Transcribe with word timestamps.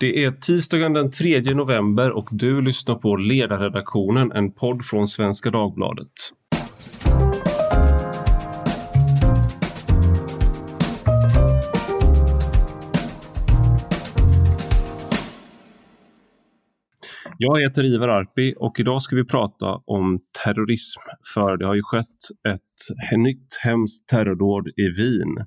Det 0.00 0.24
är 0.24 0.30
tisdagen 0.30 0.92
den 0.92 1.10
3 1.10 1.40
november 1.40 2.12
och 2.12 2.28
du 2.32 2.60
lyssnar 2.60 2.94
på 2.94 3.16
Ledarredaktionen, 3.16 4.32
en 4.32 4.52
podd 4.52 4.84
från 4.84 5.08
Svenska 5.08 5.50
Dagbladet. 5.50 6.12
Jag 17.38 17.60
heter 17.60 17.84
Ivar 17.84 18.08
Arpi 18.08 18.54
och 18.60 18.80
idag 18.80 19.02
ska 19.02 19.16
vi 19.16 19.24
prata 19.24 19.66
om 19.86 20.20
terrorism. 20.44 21.00
För 21.34 21.56
det 21.56 21.66
har 21.66 21.74
ju 21.74 21.82
skett 21.82 22.06
ett 22.48 23.18
nytt 23.18 23.58
hemskt 23.60 24.08
terrordåd 24.08 24.68
i 24.68 24.88
Wien 24.96 25.46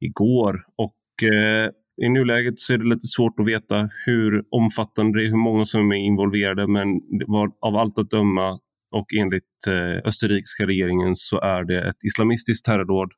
igår 0.00 0.64
och 0.76 1.28
eh, 1.28 1.70
i 2.02 2.08
nuläget 2.08 2.58
så 2.58 2.72
är 2.72 2.78
det 2.78 2.88
lite 2.88 3.06
svårt 3.06 3.40
att 3.40 3.46
veta 3.46 3.88
hur 4.06 4.44
omfattande 4.50 5.18
det 5.18 5.24
är, 5.24 5.28
hur 5.28 5.36
många 5.36 5.64
som 5.64 5.92
är 5.92 5.96
involverade 5.96 6.66
men 6.66 7.00
var, 7.26 7.50
av 7.60 7.76
allt 7.76 7.98
att 7.98 8.10
döma 8.10 8.58
och 8.90 9.06
enligt 9.20 9.66
eh, 9.68 10.08
österrikiska 10.08 10.66
regeringen 10.66 11.16
så 11.16 11.40
är 11.40 11.64
det 11.64 11.88
ett 11.88 12.04
islamistiskt 12.04 12.64
terrordåd 12.64 13.08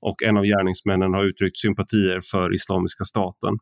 och 0.00 0.22
en 0.22 0.36
av 0.36 0.44
gärningsmännen 0.44 1.14
har 1.14 1.24
uttryckt 1.24 1.58
sympatier 1.58 2.20
för 2.30 2.54
Islamiska 2.54 3.04
staten. 3.04 3.58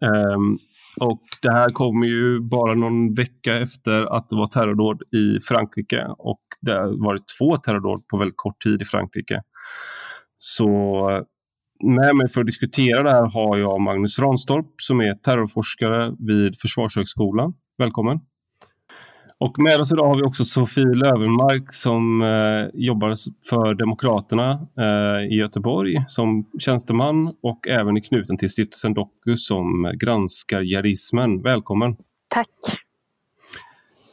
Um, 0.00 0.58
och 1.00 1.22
det 1.42 1.52
här 1.52 1.70
kommer 1.70 2.06
ju 2.06 2.40
bara 2.40 2.74
någon 2.74 3.14
vecka 3.14 3.56
efter 3.58 4.16
att 4.16 4.28
det 4.28 4.36
var 4.36 4.46
terrordåd 4.46 5.02
i 5.02 5.40
Frankrike 5.40 6.06
och 6.18 6.40
det 6.60 6.72
har 6.72 7.04
varit 7.06 7.22
två 7.38 7.56
terrordåd 7.56 8.08
på 8.08 8.18
väldigt 8.18 8.36
kort 8.36 8.62
tid 8.62 8.82
i 8.82 8.84
Frankrike. 8.84 9.42
Så 10.38 11.26
med 11.80 12.16
mig 12.16 12.28
för 12.28 12.40
att 12.40 12.46
diskutera 12.46 13.02
det 13.02 13.10
här 13.10 13.26
har 13.26 13.56
jag 13.56 13.80
Magnus 13.80 14.18
Ranstorp 14.18 14.66
som 14.76 15.00
är 15.00 15.14
terrorforskare 15.14 16.14
vid 16.18 16.58
Försvarshögskolan. 16.58 17.54
Välkommen! 17.78 18.20
Och 19.38 19.58
med 19.58 19.80
oss 19.80 19.92
idag 19.92 20.06
har 20.06 20.16
vi 20.16 20.22
också 20.22 20.44
Sofie 20.44 20.94
Lövenmark 20.94 21.72
som 21.72 22.22
eh, 22.22 22.80
jobbar 22.80 23.14
för 23.48 23.74
Demokraterna 23.74 24.50
eh, 24.78 25.32
i 25.32 25.34
Göteborg 25.34 26.04
som 26.08 26.50
tjänsteman 26.58 27.34
och 27.42 27.68
även 27.68 27.96
är 27.96 28.00
knuten 28.00 28.38
till 28.38 28.50
stiftelsen 28.50 28.94
Doku 28.94 29.36
som 29.36 29.92
granskar 30.00 30.60
jihadismen. 30.60 31.42
Välkommen! 31.42 31.96
Tack! 32.28 32.48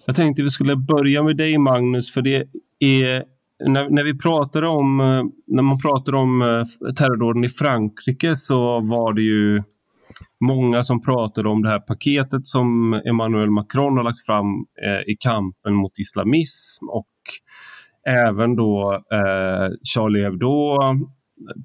Jag 0.06 0.16
tänkte 0.16 0.44
vi 0.44 0.50
skulle 0.50 0.76
börja 0.76 1.24
med 1.24 1.38
dig 1.38 1.58
Magnus 1.58 2.14
för 2.14 2.22
det 2.22 2.44
är 2.80 3.24
när, 3.60 3.90
när, 3.90 4.04
vi 4.04 4.18
pratade 4.18 4.68
om, 4.68 5.00
eh, 5.00 5.24
när 5.48 5.64
man 5.64 5.80
pratade 5.80 6.18
om 6.18 6.42
eh, 6.42 6.94
terrordåden 6.94 7.44
i 7.44 7.50
Frankrike 7.50 8.36
så 8.36 8.80
var 8.80 9.14
det 9.14 9.22
ju 9.22 9.64
många 10.46 10.84
som 10.84 11.02
pratade 11.02 11.50
om 11.50 11.62
det 11.62 11.70
här 11.70 11.80
paketet 11.80 12.48
som 12.48 12.94
Emmanuel 12.94 13.50
Macron 13.50 13.98
har 13.98 14.04
lagt 14.04 14.26
fram 14.26 14.46
eh, 14.86 15.12
i 15.12 15.16
kampen 15.20 15.74
mot 15.74 16.00
islamism 16.00 16.90
och 16.90 17.08
även 18.08 18.56
då 18.56 18.94
eh, 19.14 19.70
Charlie 19.84 20.24
Hebdo, 20.24 20.78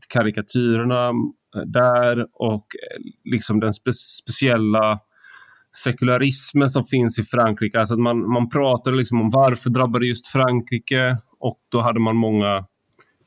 karikatyrerna 0.09 1.09
eh, 1.09 1.63
där 1.67 2.27
och 2.33 2.67
liksom 3.25 3.61
den 3.61 3.73
spe 3.73 3.93
speciella 3.93 5.01
sekularismen 5.77 6.69
som 6.69 6.87
finns 6.87 7.19
i 7.19 7.25
Frankrike. 7.25 7.81
Alltså 7.81 7.95
att 7.95 8.01
man, 8.01 8.31
man 8.33 8.49
pratade 8.49 8.97
liksom 8.97 9.21
om 9.21 9.31
varför 9.31 9.71
drabbade 9.71 10.07
just 10.07 10.27
Frankrike 10.27 11.17
och 11.41 11.59
då 11.69 11.81
hade 11.81 12.01
man 12.01 12.17
många, 12.17 12.65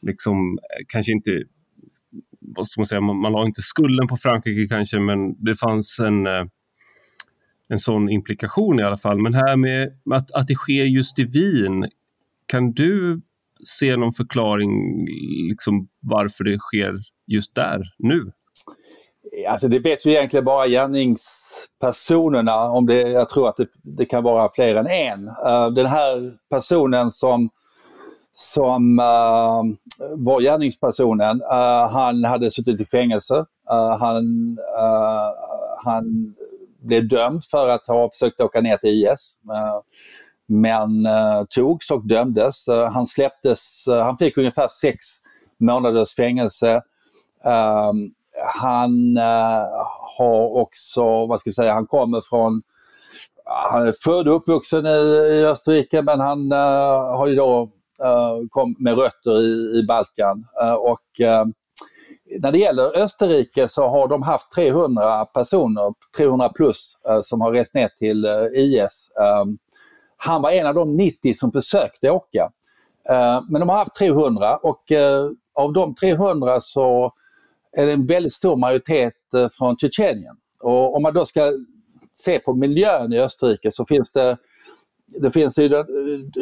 liksom, 0.02 0.58
eh, 0.58 0.86
kanske 0.88 1.12
inte, 1.12 1.44
vad 2.40 2.68
ska 2.68 2.82
man 2.82 2.86
säga, 2.86 3.02
man, 3.02 3.18
man 3.18 3.32
la 3.32 3.46
inte 3.46 3.62
skulden 3.62 4.08
på 4.08 4.18
Frankrike 4.18 4.76
kanske, 4.76 5.00
men 5.00 5.44
det 5.44 5.56
fanns 5.56 6.00
en, 6.00 6.28
eh, 6.28 6.46
en 7.70 7.80
sån 7.80 8.10
implikation 8.10 8.80
i 8.80 8.84
alla 8.84 8.98
fall. 8.98 9.22
Men 9.22 9.34
här 9.34 9.56
med 9.56 10.00
att, 10.12 10.32
att 10.32 10.48
det 10.48 10.56
sker 10.56 10.84
just 10.84 11.20
i 11.20 11.24
Wien, 11.24 11.90
kan 12.46 12.72
du 12.72 13.22
se 13.64 13.98
någon 13.98 14.14
förklaring 14.14 15.06
liksom, 15.50 15.88
varför 16.00 16.44
det 16.44 16.60
sker 16.60 16.94
just 17.28 17.56
där, 17.56 17.82
nu? 17.98 18.32
Alltså 19.48 19.68
det 19.68 19.80
vet 19.80 20.06
ju 20.06 20.12
egentligen 20.12 20.46
bara 20.46 20.68
gärningspersonerna. 20.68 22.56
Om 22.56 22.86
det, 22.86 23.02
jag 23.02 23.30
tror 23.30 23.50
att 23.50 23.58
det, 23.58 23.68
det 23.84 24.06
kan 24.06 24.24
vara 24.24 24.50
fler 24.50 24.76
än 24.76 24.88
en. 24.88 25.28
Uh, 25.28 25.70
den 25.76 25.86
här 25.86 26.34
personen 26.50 27.12
som 27.12 27.50
som 28.42 29.00
eh, 29.00 29.06
uh, 29.06 30.18
var 30.18 30.42
gärningspersonen, 30.42 31.42
uh, 31.42 31.58
eh, 31.58 31.90
han 31.90 32.24
hade 32.24 32.52
suttit 32.52 32.82
i 32.82 32.86
fängelse. 32.86 33.36
Uh, 33.72 33.98
han, 34.00 34.58
han 35.84 36.36
blev 36.82 37.08
dömd 37.08 37.46
för 37.46 37.68
att 37.68 37.88
ha 37.88 38.10
försökt 38.14 38.42
åka 38.42 38.62
ner 38.62 38.78
till 38.78 38.90
IS. 38.90 39.36
men 40.48 40.90
togs 41.50 41.92
och 41.92 42.08
dömdes. 42.08 42.68
han 42.68 43.08
släpptes, 43.08 43.86
han 43.88 44.18
fick 44.18 44.38
ungefär 44.38 44.68
sex 44.68 44.98
månaders 45.60 46.16
fängelse. 46.16 46.82
Ehm, 47.46 48.10
han 48.46 49.18
har 50.18 50.62
också, 50.62 51.02
vad 51.26 51.40
ska 51.40 51.50
vi 51.50 51.54
säga, 51.54 51.74
han 51.74 51.88
kommer 51.88 52.22
från 52.30 52.62
han 53.72 53.88
är 53.88 53.94
född 54.04 54.28
och 54.28 54.36
uppvuxen 54.36 54.86
i, 54.86 54.90
i 55.32 55.46
Österrike 55.46 56.02
men 56.02 56.20
han 56.20 56.52
uh, 56.52 57.18
har 57.18 57.28
ju 57.28 57.36
då 57.36 57.72
Eh, 58.04 58.48
kom 58.50 58.76
med 58.80 58.98
rötter 58.98 59.42
i, 59.42 59.80
i 59.80 59.84
Balkan. 59.88 60.46
Eh, 60.62 60.74
och 60.74 61.22
eh, 61.22 61.46
när 62.40 62.52
det 62.52 62.58
gäller 62.58 62.98
Österrike 62.98 63.68
så 63.68 63.88
har 63.88 64.08
de 64.08 64.22
haft 64.22 64.52
300 64.52 65.26
personer, 65.26 65.94
300 66.18 66.50
plus, 66.50 66.98
som 67.22 67.42
har 67.42 67.52
rest 67.52 67.74
ner 67.74 67.88
till 67.88 68.26
IS. 68.54 69.10
Han 70.18 70.42
var 70.42 70.52
en 70.52 70.68
av 70.68 70.74
de 70.74 70.96
90 70.96 71.34
som 71.34 71.52
försökte 71.52 72.10
åka. 72.10 72.52
Men 73.50 73.60
de 73.60 73.70
har 73.70 73.78
haft 73.78 73.96
300 73.96 74.58
och 74.58 74.92
av 75.54 75.74
de 75.74 75.96
300 75.96 76.62
så 76.62 77.14
är 77.78 77.86
det 77.86 77.92
en 77.92 78.06
väldigt 78.06 78.34
stor 78.34 78.56
majoritet 78.56 79.14
från 79.58 79.78
Tjetjenien. 79.78 80.36
Och 80.60 80.96
om 80.96 81.04
man 81.04 81.14
då 81.14 81.26
ska 81.26 81.52
se 82.14 82.40
på 82.40 82.54
miljön 82.54 83.14
i 83.14 83.20
Österrike 83.20 83.72
så 83.72 83.86
finns 83.86 84.14
det 84.14 84.38
det 85.20 85.32
finns 85.32 85.60
ju 85.60 85.70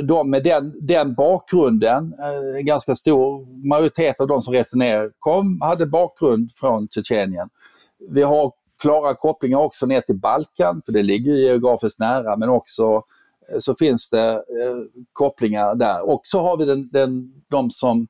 de 0.04 0.30
med 0.30 0.44
den, 0.44 0.88
den 0.88 1.14
bakgrunden, 1.14 2.16
eh, 2.20 2.58
en 2.58 2.66
ganska 2.66 2.96
stor 2.96 3.46
majoritet 3.68 4.22
av 4.22 4.28
de 4.28 4.42
som 4.42 4.54
reser 4.54 4.78
ner 4.78 5.12
kom, 5.20 5.62
hade 5.62 5.86
bakgrund 5.86 6.52
från 6.56 6.88
Tjetjenien. 6.88 7.50
Vi 8.10 8.24
har 8.24 8.52
klara 8.82 9.14
kopplingar 9.14 9.58
också 9.58 9.86
ner 9.86 10.02
till 10.02 10.16
Balkan, 10.16 10.82
för 10.86 10.92
det 10.92 11.04
ligger 11.04 11.34
geografiskt 11.34 12.00
nära, 12.00 12.36
men 12.36 12.50
också 12.50 13.04
eh, 13.52 13.60
så 13.60 13.76
finns 13.76 14.10
det 14.10 14.32
eh, 14.32 14.76
kopplingar 15.14 15.76
där. 15.76 16.10
Och 16.10 16.22
så 16.24 16.42
har 16.42 16.58
vi 16.58 16.66
den, 16.66 16.90
den, 16.92 17.34
de 17.50 17.72
som, 17.72 18.08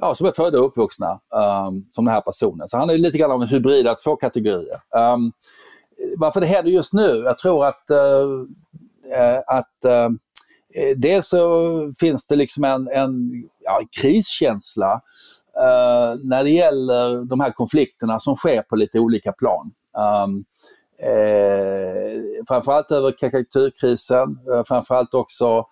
ja, 0.00 0.14
som 0.14 0.26
är 0.26 0.32
födda 0.32 0.58
och 0.60 0.66
uppvuxna, 0.66 1.20
um, 1.68 1.86
som 1.90 2.04
den 2.04 2.14
här 2.14 2.20
personen. 2.20 2.68
Så 2.68 2.76
han 2.76 2.90
är 2.90 2.98
lite 2.98 3.18
grann 3.18 3.30
av 3.30 3.42
en 3.42 3.48
hybrid 3.48 3.86
av 3.86 3.94
två 3.94 4.16
kategorier. 4.16 4.80
Um, 5.14 5.32
varför 6.18 6.40
det 6.40 6.46
händer 6.46 6.70
just 6.70 6.92
nu? 6.92 7.22
Jag 7.24 7.38
tror 7.38 7.66
att 7.66 7.90
uh, 7.90 8.46
Eh, 9.12 9.38
att 9.46 9.84
eh, 9.84 10.08
eh, 10.74 10.96
dels 10.96 11.28
så 11.28 11.92
finns 12.00 12.26
det 12.26 12.36
liksom 12.36 12.64
en, 12.64 12.88
en 12.88 13.30
ja, 13.60 13.80
kriskänsla 14.02 14.92
eh, 15.56 16.18
när 16.24 16.44
det 16.44 16.50
gäller 16.50 17.24
de 17.24 17.40
här 17.40 17.50
konflikterna 17.50 18.18
som 18.18 18.36
sker 18.36 18.62
på 18.62 18.76
lite 18.76 19.00
olika 19.00 19.32
plan. 19.32 19.72
Um, 20.24 20.44
eh, 21.08 22.44
framförallt 22.48 22.90
över 22.90 23.12
karikatyrkrisen, 23.18 24.38
eh, 24.52 24.64
framförallt 24.64 25.14
också 25.14 25.66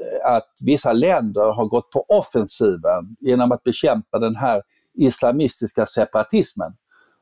eh, 0.00 0.32
att 0.32 0.48
vissa 0.64 0.92
länder 0.92 1.52
har 1.52 1.64
gått 1.64 1.90
på 1.90 2.04
offensiven 2.08 3.16
genom 3.20 3.52
att 3.52 3.62
bekämpa 3.62 4.18
den 4.18 4.36
här 4.36 4.62
islamistiska 4.94 5.86
separatismen. 5.86 6.72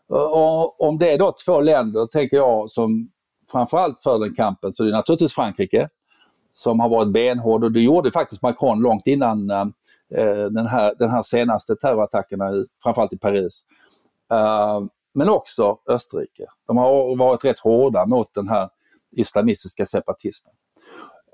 Och 0.08 0.80
om 0.80 0.98
det 0.98 1.12
är 1.12 1.18
då 1.18 1.34
två 1.46 1.60
länder, 1.60 2.06
tänker 2.06 2.36
jag, 2.36 2.70
som 2.70 3.10
framförallt 3.52 4.00
för 4.00 4.18
den 4.18 4.34
kampen 4.34 4.72
så 4.72 4.82
det 4.82 4.90
är 4.90 4.92
naturligtvis 4.92 5.34
Frankrike 5.34 5.88
som 6.52 6.80
har 6.80 6.88
varit 6.88 7.12
benhård 7.12 7.64
och 7.64 7.72
det 7.72 7.80
gjorde 7.80 8.10
faktiskt 8.10 8.42
Macron 8.42 8.80
långt 8.80 9.06
innan 9.06 9.50
eh, 9.50 9.60
eh 10.14 10.46
den, 10.50 10.66
här, 10.66 10.94
den 10.98 11.10
här 11.10 11.22
senaste 11.22 11.76
terrorattackerna, 11.76 12.52
i, 12.52 12.66
framförallt 12.82 13.12
i 13.12 13.18
Paris. 13.18 13.64
Uh, 14.32 14.86
men 15.14 15.28
också 15.28 15.78
Österrike. 15.88 16.46
De 16.66 16.76
har 16.76 17.16
varit 17.16 17.44
rätt 17.44 17.58
hårda 17.58 18.06
mot 18.06 18.34
den 18.34 18.48
här 18.48 18.68
islamistiska 19.12 19.86
separatismen. 19.86 20.54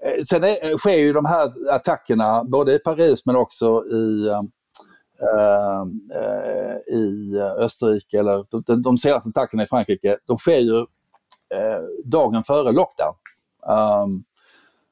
Eh, 0.04 0.24
sen 0.24 0.44
är, 0.44 0.70
eh, 0.70 0.76
sker 0.76 0.98
ju 0.98 1.12
de 1.12 1.24
här 1.24 1.52
attackerna 1.70 2.44
både 2.44 2.74
i 2.74 2.78
Paris 2.78 3.26
men 3.26 3.36
också 3.36 3.84
i, 3.86 4.28
uh, 4.28 4.42
i 6.96 7.36
Österrike, 7.58 8.18
eller 8.18 8.62
de, 8.66 8.82
de 8.82 8.98
senaste 8.98 9.28
attackerna 9.28 9.62
i 9.62 9.66
Frankrike, 9.66 10.18
de 10.26 10.36
sker 10.36 10.58
ju 10.58 10.86
Eh, 11.52 11.82
dagen 12.04 12.44
före 12.44 12.72
lockdown. 12.72 13.14
Um, 13.66 14.24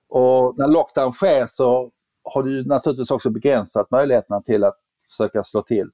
och 0.09 0.59
när 0.59 0.69
lockdown 0.69 1.13
sker 1.13 1.47
så 1.47 1.91
har 2.25 2.43
du 2.43 2.65
naturligtvis 2.65 3.11
också 3.11 3.31
begränsat 3.31 3.91
möjligheterna 3.91 4.43
till 4.43 4.65
att 4.65 4.77
försöka 5.11 5.43
slå 5.43 5.63
till. 5.63 5.91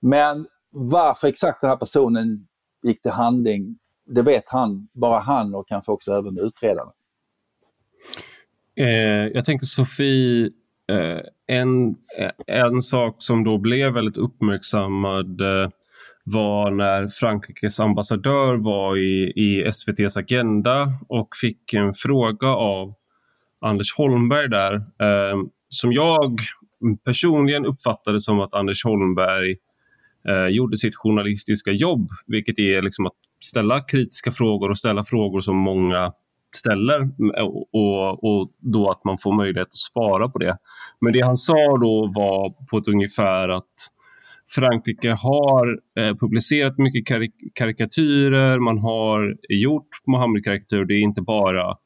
Men 0.00 0.46
varför 0.70 1.28
exakt 1.28 1.60
den 1.60 1.70
här 1.70 1.76
personen 1.76 2.46
gick 2.82 3.02
till 3.02 3.10
handling 3.10 3.78
det 4.08 4.22
vet 4.22 4.48
han, 4.48 4.88
bara 4.92 5.18
han 5.18 5.54
och 5.54 5.68
kanske 5.68 5.92
också 5.92 6.12
även 6.12 6.38
utredarna. 6.38 6.92
Eh, 8.76 9.26
jag 9.26 9.44
tänker 9.44 9.66
Sofie, 9.66 10.50
eh, 10.90 11.20
en, 11.46 11.88
eh, 12.18 12.30
en 12.46 12.82
sak 12.82 13.16
som 13.18 13.44
då 13.44 13.58
blev 13.58 13.92
väldigt 13.92 14.16
uppmärksammad 14.16 15.40
eh, 15.40 15.70
var 16.32 16.70
när 16.70 17.08
Frankrikes 17.08 17.80
ambassadör 17.80 18.56
var 18.56 18.96
i, 18.96 19.32
i 19.36 19.62
SVTs 19.62 20.16
Agenda 20.16 20.86
och 21.08 21.28
fick 21.40 21.74
en 21.74 21.94
fråga 21.94 22.48
av 22.48 22.94
Anders 23.60 23.94
Holmberg 23.96 24.48
där 24.48 24.74
eh, 24.74 25.38
som 25.68 25.92
jag 25.92 26.38
personligen 27.04 27.66
uppfattade 27.66 28.20
som 28.20 28.40
att 28.40 28.54
Anders 28.54 28.84
Holmberg 28.84 29.56
eh, 30.28 30.46
gjorde 30.46 30.78
sitt 30.78 30.96
journalistiska 30.96 31.70
jobb, 31.70 32.08
vilket 32.26 32.58
är 32.58 32.82
liksom 32.82 33.06
att 33.06 33.16
ställa 33.44 33.80
kritiska 33.80 34.32
frågor 34.32 34.70
och 34.70 34.78
ställa 34.78 35.04
frågor 35.04 35.40
som 35.40 35.56
många 35.56 36.12
ställer 36.56 36.96
mm, 36.96 37.34
eh, 37.36 37.44
och, 37.72 38.24
och 38.24 38.50
då 38.58 38.90
att 38.90 39.04
man 39.04 39.18
får 39.18 39.32
möjlighet 39.32 39.68
att 39.68 39.78
svara 39.78 40.28
på 40.28 40.38
det. 40.38 40.58
Men 41.00 41.12
det 41.12 41.20
han 41.20 41.36
sa 41.36 41.78
då 41.80 42.12
var 42.14 42.66
på 42.70 42.78
ett 42.78 42.88
ungefär 42.88 43.48
att 43.48 43.64
Frankrike 44.54 45.10
har 45.10 45.80
eh, 45.98 46.16
publicerat 46.16 46.78
mycket 46.78 47.06
karik 47.06 47.34
karikatyrer, 47.54 48.58
man 48.58 48.78
har 48.78 49.36
gjort 49.48 49.88
Mohammed-karikatyrer. 50.06 50.84
Det 50.84 50.94
är 50.94 51.00
inte 51.00 51.22
bara 51.22 51.76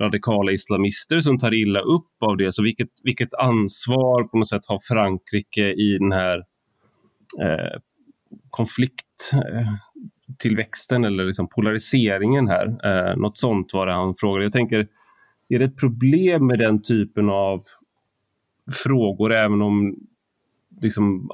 radikala 0.00 0.52
islamister 0.52 1.20
som 1.20 1.38
tar 1.38 1.54
illa 1.54 1.80
upp 1.80 2.12
av 2.20 2.36
det. 2.36 2.54
Så 2.54 2.62
vilket, 2.62 2.88
vilket 3.04 3.34
ansvar 3.34 4.24
på 4.24 4.38
något 4.38 4.48
sätt 4.48 4.66
har 4.66 4.78
Frankrike 4.78 5.72
i 5.72 5.98
den 6.00 6.12
här 6.12 6.38
eh, 7.42 7.80
konflikttillväxten 8.50 11.04
eh, 11.04 11.08
eller 11.08 11.24
liksom 11.24 11.48
polariseringen 11.48 12.48
här? 12.48 12.66
Eh, 12.84 13.16
något 13.16 13.38
sånt 13.38 13.72
var 13.72 13.86
det 13.86 13.92
han 13.92 14.14
frågade. 14.18 14.44
Jag 14.44 14.52
tänker, 14.52 14.88
är 15.48 15.58
det 15.58 15.64
ett 15.64 15.80
problem 15.80 16.46
med 16.46 16.58
den 16.58 16.82
typen 16.82 17.30
av 17.30 17.60
frågor 18.84 19.32
även 19.32 19.62
om 19.62 19.96
liksom, 20.82 21.30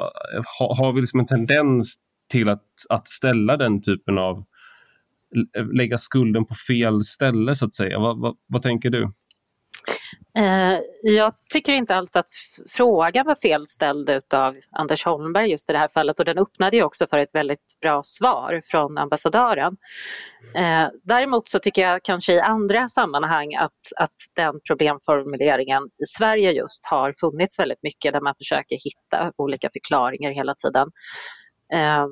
har 0.76 0.92
vi 0.92 1.00
liksom 1.00 1.20
en 1.20 1.26
tendens 1.26 1.96
till 2.30 2.48
att, 2.48 2.64
att 2.88 3.08
ställa 3.08 3.56
den 3.56 3.82
typen 3.82 4.18
av 4.18 4.44
lägga 5.72 5.98
skulden 5.98 6.44
på 6.44 6.54
fel 6.54 7.04
ställe 7.04 7.54
så 7.54 7.66
att 7.66 7.74
säga. 7.74 7.98
Vad, 7.98 8.20
vad, 8.20 8.36
vad 8.46 8.62
tänker 8.62 8.90
du? 8.90 9.12
Eh, 10.36 10.80
jag 11.02 11.34
tycker 11.52 11.72
inte 11.72 11.96
alls 11.96 12.16
att 12.16 12.28
frågan 12.68 13.26
var 13.26 13.34
felställd 13.34 14.10
av 14.34 14.56
Anders 14.70 15.04
Holmberg 15.04 15.50
just 15.50 15.70
i 15.70 15.72
det 15.72 15.78
här 15.78 15.88
fallet 15.88 16.18
och 16.18 16.24
den 16.24 16.38
öppnade 16.38 16.76
ju 16.76 16.82
också 16.82 17.06
för 17.10 17.18
ett 17.18 17.34
väldigt 17.34 17.80
bra 17.80 18.02
svar 18.04 18.60
från 18.64 18.98
ambassadören. 18.98 19.76
Eh, 20.54 20.88
däremot 21.02 21.48
så 21.48 21.58
tycker 21.58 21.82
jag 21.82 22.02
kanske 22.02 22.32
i 22.32 22.40
andra 22.40 22.88
sammanhang 22.88 23.54
att, 23.54 23.72
att 23.96 24.14
den 24.34 24.60
problemformuleringen 24.66 25.82
i 25.84 26.06
Sverige 26.06 26.52
just 26.52 26.86
har 26.86 27.14
funnits 27.20 27.58
väldigt 27.58 27.82
mycket 27.82 28.12
där 28.12 28.20
man 28.20 28.34
försöker 28.38 28.76
hitta 28.84 29.32
olika 29.36 29.70
förklaringar 29.72 30.30
hela 30.30 30.54
tiden. 30.54 30.90
Eh, 31.72 32.06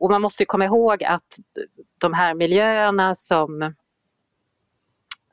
och 0.00 0.10
man 0.10 0.22
måste 0.22 0.44
komma 0.44 0.64
ihåg 0.64 1.04
att 1.04 1.36
de 2.00 2.14
här 2.14 2.34
miljöerna 2.34 3.14
som 3.14 3.74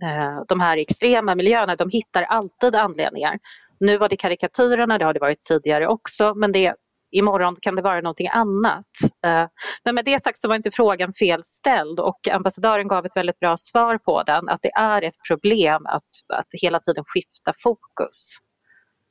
Eh, 0.03 0.43
de 0.47 0.59
här 0.59 0.77
extrema 0.77 1.35
miljöerna, 1.35 1.75
de 1.75 1.89
hittar 1.89 2.23
alltid 2.23 2.75
anledningar. 2.75 3.39
Nu 3.79 3.97
var 3.97 4.09
det 4.09 4.17
karikatyrerna, 4.17 4.97
det 4.97 5.05
har 5.05 5.13
det 5.13 5.19
varit 5.19 5.43
tidigare 5.43 5.87
också, 5.87 6.33
men 6.35 6.51
det, 6.51 6.75
imorgon 7.11 7.55
kan 7.61 7.75
det 7.75 7.81
vara 7.81 8.01
någonting 8.01 8.27
annat. 8.27 8.85
Eh, 9.25 9.47
men 9.85 9.95
med 9.95 10.05
det 10.05 10.23
sagt 10.23 10.39
så 10.39 10.47
var 10.47 10.55
inte 10.55 10.71
frågan 10.71 11.13
felställd 11.13 11.99
och 11.99 12.27
ambassadören 12.31 12.87
gav 12.87 13.05
ett 13.05 13.15
väldigt 13.15 13.39
bra 13.39 13.57
svar 13.57 13.97
på 13.97 14.23
den, 14.23 14.49
att 14.49 14.61
det 14.61 14.71
är 14.71 15.01
ett 15.01 15.17
problem 15.27 15.85
att, 15.85 16.03
att 16.33 16.47
hela 16.51 16.79
tiden 16.79 17.03
skifta 17.07 17.53
fokus. 17.63 18.37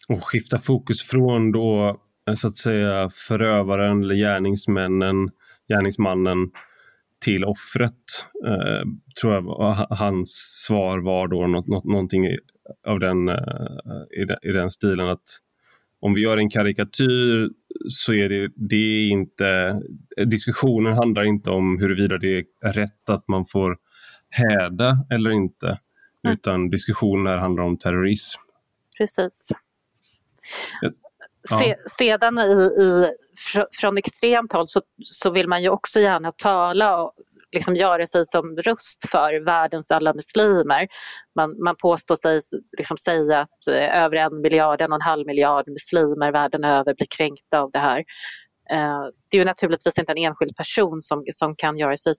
Och 0.08 0.24
skifta 0.24 0.58
fokus 0.58 1.02
från 1.02 1.52
då 1.52 1.96
eh, 2.28 2.34
så 2.34 2.48
att 2.48 2.56
säga 2.56 3.10
förövaren 3.28 4.02
eller 4.02 4.14
gärningsmännen 4.14 5.30
gärningsmannen 5.68 6.38
till 7.24 7.44
offret. 7.44 7.92
Eh, 8.46 8.82
tror 9.20 9.34
jag 9.34 9.42
hans 9.90 10.30
svar 10.66 10.98
var 10.98 11.28
då 11.28 11.46
något, 11.46 11.66
något, 11.66 11.84
någonting 11.84 12.26
av 12.86 13.00
den, 13.00 13.28
eh, 13.28 14.20
i, 14.20 14.24
den, 14.24 14.36
i 14.42 14.52
den 14.52 14.70
stilen 14.70 15.08
att 15.08 15.40
om 16.00 16.14
vi 16.14 16.22
gör 16.22 16.36
en 16.36 16.50
karikatyr 16.50 17.50
så 17.88 18.12
är 18.12 18.28
det, 18.28 18.50
det 18.56 18.76
är 18.76 19.08
inte, 19.08 19.80
diskussionen 20.26 20.94
handlar 20.94 21.24
inte 21.24 21.50
om 21.50 21.78
huruvida 21.78 22.18
det 22.18 22.38
är 22.38 22.72
rätt 22.72 23.10
att 23.10 23.28
man 23.28 23.44
får 23.44 23.76
häda 24.30 24.98
eller 25.10 25.30
inte, 25.30 25.66
mm. 25.66 26.34
utan 26.34 26.70
diskussionen 26.70 27.38
handlar 27.38 27.64
om 27.64 27.78
terrorism. 27.78 28.40
Precis. 28.98 29.48
Ja. 31.50 31.58
Se, 31.58 31.76
sedan 31.98 32.38
i, 32.38 32.42
i 32.82 33.12
från 33.80 33.98
extremt 33.98 34.52
håll 34.52 34.68
så, 34.68 34.82
så 35.04 35.30
vill 35.30 35.48
man 35.48 35.62
ju 35.62 35.68
också 35.68 36.00
gärna 36.00 36.32
tala 36.32 37.02
och 37.02 37.12
liksom 37.52 37.76
göra 37.76 38.06
sig 38.06 38.26
som 38.26 38.56
röst 38.56 39.10
för 39.10 39.44
världens 39.44 39.90
alla 39.90 40.14
muslimer. 40.14 40.88
Man, 41.34 41.62
man 41.62 41.76
påstår 41.76 42.16
sig 42.16 42.40
liksom 42.78 42.96
säga 42.96 43.40
att 43.40 43.68
eh, 43.68 44.02
över 44.02 44.16
en 44.16 44.40
miljard, 44.40 44.80
en 44.80 44.92
och 44.92 44.96
en 44.96 45.02
halv 45.02 45.26
miljard 45.26 45.68
muslimer 45.68 46.32
världen 46.32 46.64
över 46.64 46.94
blir 46.94 47.06
kränkta 47.10 47.60
av 47.60 47.70
det 47.70 47.78
här. 47.78 47.98
Eh, 48.70 49.04
det 49.28 49.36
är 49.36 49.38
ju 49.38 49.44
naturligtvis 49.44 49.98
inte 49.98 50.12
en 50.12 50.18
enskild 50.18 50.56
person 50.56 51.02
som, 51.02 51.24
som 51.32 51.56
kan 51.56 51.78
göra 51.78 51.96
sig 51.96 52.14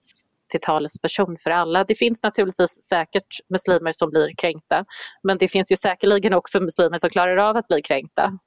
till 0.50 0.60
talesperson 0.60 1.36
för 1.42 1.50
alla. 1.50 1.84
Det 1.84 1.94
finns 1.94 2.22
naturligtvis 2.22 2.82
säkert 2.82 3.40
muslimer 3.48 3.92
som 3.92 4.10
blir 4.10 4.34
kränkta 4.36 4.84
men 5.22 5.38
det 5.38 5.48
finns 5.48 5.72
ju 5.72 5.76
säkerligen 5.76 6.34
också 6.34 6.60
muslimer 6.60 6.98
som 6.98 7.10
klarar 7.10 7.36
av 7.36 7.56
att 7.56 7.68
bli 7.68 7.82
kränkta. 7.82 8.38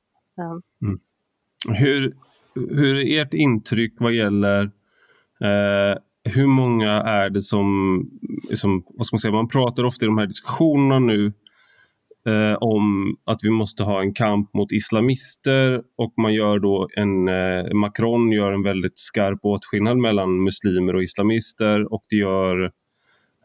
Mm. 0.82 1.00
Hur, 1.78 2.16
hur 2.56 2.96
är 2.96 3.22
ert 3.22 3.34
intryck 3.34 3.94
vad 4.00 4.14
gäller 4.14 4.64
eh, 5.42 5.98
hur 6.24 6.48
många 6.48 6.92
är 6.92 7.30
det 7.30 7.42
som, 7.42 7.66
som 8.54 8.84
vad 8.88 9.06
ska 9.06 9.14
man 9.16 9.20
säga, 9.20 9.32
man 9.32 9.48
pratar 9.48 9.84
ofta 9.84 10.06
i 10.06 10.08
de 10.08 10.18
här 10.18 10.28
diskussionerna 10.28 11.00
nu 11.00 11.34
eh, 12.26 12.58
om 12.62 13.18
att 13.26 13.40
vi 13.44 13.50
måste 13.50 13.84
ha 13.84 14.02
en 14.02 14.14
kamp 14.14 14.54
mot 14.54 14.72
islamister 14.72 15.82
och 15.98 16.14
man 16.18 16.34
gör 16.34 16.60
då 16.60 16.88
en, 16.96 17.28
eh, 17.28 17.74
Macron 17.74 18.32
gör 18.32 18.52
en 18.52 18.64
väldigt 18.64 19.00
skarp 19.00 19.40
åtskillnad 19.44 19.98
mellan 19.98 20.44
muslimer 20.44 20.96
och 20.96 21.04
islamister 21.04 21.94
och 21.94 22.06
det 22.10 22.16
gör 22.16 22.72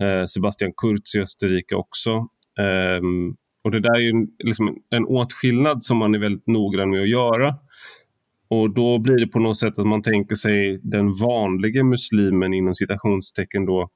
eh, 0.00 0.24
Sebastian 0.26 0.72
Kurz 0.76 1.14
i 1.14 1.20
Österrike 1.20 1.75
också. 1.75 2.28
Ehm, 2.58 3.37
och 3.66 3.73
det 3.73 3.80
där 3.80 3.96
är 3.96 4.00
ju 4.00 4.26
liksom 4.38 4.78
en 4.90 5.04
åtskillnad 5.04 5.82
som 5.82 5.96
man 5.96 6.14
är 6.14 6.18
väldigt 6.18 6.46
noggrann 6.46 6.90
med 6.90 7.02
att 7.02 7.08
göra. 7.08 7.54
Och 8.49 8.75
då 8.75 8.99
blir 8.99 9.16
det 9.16 9.26
på 9.26 9.38
något 9.38 9.58
sätt 9.58 9.78
att 9.78 9.87
man 9.87 10.02
tänker 10.02 10.35
sig 10.35 10.80
den 10.82 11.14
vanliga 11.14 11.85
muslimen 11.85 12.54
inom 12.54 12.75
citationstecken 12.75 13.66
då. 13.66 13.88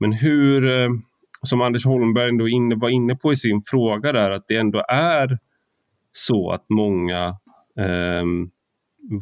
Men 0.00 0.12
hur, 0.12 0.64
eh, 0.64 0.88
som 1.42 1.60
Anders 1.60 1.84
Holmberg 1.84 2.28
ändå 2.28 2.48
inne, 2.48 2.74
var 2.74 2.88
inne 2.88 3.16
på 3.16 3.32
i 3.32 3.36
sin 3.36 3.62
fråga 3.66 4.12
där, 4.12 4.30
att 4.30 4.44
det 4.48 4.56
ändå 4.56 4.84
är 4.88 5.38
så 6.12 6.50
att 6.50 6.64
många 6.68 7.26
eh, 7.78 8.24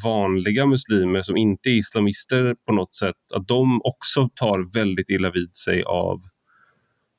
vanliga 0.04 0.66
muslimer 0.66 1.22
som 1.22 1.36
inte 1.36 1.68
är 1.68 1.78
islamister 1.78 2.56
på 2.66 2.72
något 2.72 2.96
sätt, 2.96 3.16
att 3.34 3.48
de 3.48 3.80
också 3.84 4.28
tar 4.34 4.72
väldigt 4.74 5.10
illa 5.10 5.30
vid 5.30 5.56
sig 5.56 5.82
av 5.82 6.20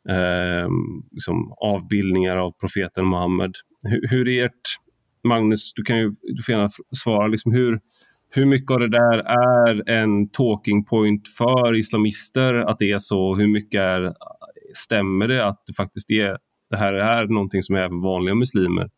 eh, 0.10 0.70
liksom 1.12 1.54
avbildningar 1.58 2.38
av 2.38 2.52
profeten 2.52 3.10
Muhammed. 3.10 3.56
Hur, 3.84 4.08
hur 4.10 4.28
är 4.28 4.46
ert 4.46 4.80
Magnus, 5.24 5.74
du, 5.76 5.84
kan 5.84 5.98
ju, 5.98 6.16
du 6.22 6.44
får 6.44 6.56
gärna 6.56 6.70
svara. 7.04 7.28
Liksom 7.28 7.52
hur, 7.52 7.80
hur 8.30 8.46
mycket 8.46 8.72
av 8.72 8.80
det 8.80 8.90
där 8.90 9.18
är 9.20 9.90
en 9.90 10.30
talking 10.30 10.86
point 10.86 11.28
för 11.28 11.76
islamister 11.76 12.56
att 12.56 12.80
det 12.80 12.92
är 12.92 12.98
så? 12.98 13.36
Hur 13.36 13.48
mycket 13.48 13.80
är, 13.80 14.14
stämmer 14.74 15.28
det 15.28 15.46
att 15.46 15.64
det 15.68 15.74
faktiskt 15.74 16.12
är 16.12 16.38
det 16.70 16.78
här 16.78 16.94
är 16.94 17.28
någonting 17.28 17.64
som 17.64 17.76
även 17.76 18.02
vanliga 18.02 18.36
muslimer 18.36 18.90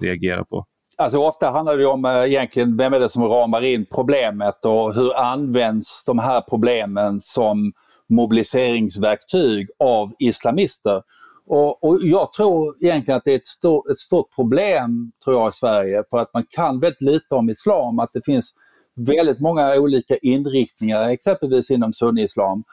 reagerar 0.00 0.44
på? 0.44 0.64
Alltså 0.98 1.18
ofta 1.18 1.50
handlar 1.50 1.78
det 1.78 1.86
om 1.86 2.04
eh, 2.04 2.24
egentligen 2.24 2.76
vem 2.76 2.92
är 2.92 3.00
det 3.00 3.08
som 3.08 3.22
ramar 3.22 3.64
in 3.64 3.86
problemet 3.94 4.64
och 4.64 4.94
hur 4.94 5.18
används 5.18 6.04
de 6.04 6.18
här 6.18 6.40
problemen 6.40 7.20
som 7.20 7.72
mobiliseringsverktyg 8.12 9.68
av 9.78 10.12
islamister. 10.18 11.02
Och, 11.46 11.84
och, 11.84 11.98
jag 12.02 12.32
tror 12.32 12.76
egentligen 12.80 13.18
att 13.18 13.24
det 13.24 13.32
är 13.32 13.36
ett, 13.36 13.46
stor, 13.46 13.90
ett 13.90 13.98
stort 13.98 14.34
problem 14.34 15.12
tror 15.24 15.36
jag 15.36 15.48
i 15.48 15.52
Sverige 15.52 16.04
för 16.10 16.18
att 16.18 16.34
man 16.34 16.44
kan 16.50 16.80
väldigt 16.80 17.02
lite 17.02 17.34
om 17.34 17.50
islam, 17.50 17.98
att 17.98 18.10
det 18.12 18.24
finns 18.24 18.54
väldigt 18.96 19.40
många 19.40 19.74
olika 19.74 20.16
inriktningar 20.16 21.08
exempelvis 21.08 21.70
inom 21.70 21.92
sunnislam. 21.92 22.64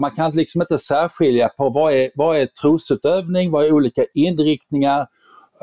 Man 0.00 0.10
kan 0.10 0.32
liksom 0.32 0.60
inte 0.60 0.78
särskilja 0.78 1.48
på 1.48 1.70
vad 1.70 1.92
är, 1.92 2.10
vad 2.14 2.36
är 2.36 2.46
trosutövning, 2.46 3.50
vad 3.50 3.64
är 3.64 3.72
olika 3.72 4.04
inriktningar 4.14 5.06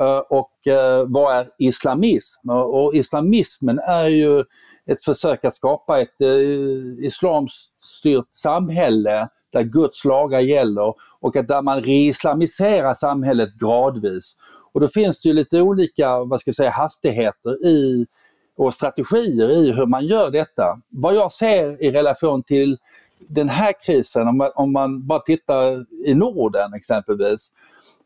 eh, 0.00 0.18
och 0.18 0.66
eh, 0.66 1.04
vad 1.06 1.36
är 1.36 1.48
islamism? 1.58 2.50
Och 2.50 2.94
islamismen 2.94 3.78
är 3.78 4.06
ju 4.06 4.44
ett 4.92 5.04
försök 5.04 5.44
att 5.44 5.54
skapa 5.54 6.00
ett 6.00 6.20
eh, 6.20 7.04
islamstyrt 7.04 8.32
samhälle 8.32 9.28
där 9.52 9.62
Guds 9.62 10.04
lagar 10.04 10.40
gäller 10.40 10.94
och 11.20 11.36
att 11.36 11.48
där 11.48 11.62
man 11.62 11.80
reislamiserar 11.80 12.94
samhället 12.94 13.54
gradvis. 13.54 14.36
Och 14.72 14.80
då 14.80 14.88
finns 14.88 15.22
det 15.22 15.28
ju 15.28 15.34
lite 15.34 15.60
olika 15.60 16.24
vad 16.24 16.40
ska 16.40 16.48
jag 16.48 16.56
säga, 16.56 16.70
hastigheter 16.70 17.66
i 17.66 18.06
och 18.56 18.74
strategier 18.74 19.50
i 19.50 19.72
hur 19.72 19.86
man 19.86 20.06
gör 20.06 20.30
detta. 20.30 20.80
Vad 20.88 21.14
jag 21.14 21.32
ser 21.32 21.82
i 21.82 21.90
relation 21.90 22.42
till 22.42 22.78
den 23.28 23.48
här 23.48 23.72
krisen, 23.86 24.28
om 24.28 24.36
man, 24.36 24.50
om 24.54 24.72
man 24.72 25.06
bara 25.06 25.18
tittar 25.20 25.86
i 26.06 26.14
Norden 26.14 26.74
exempelvis, 26.74 27.52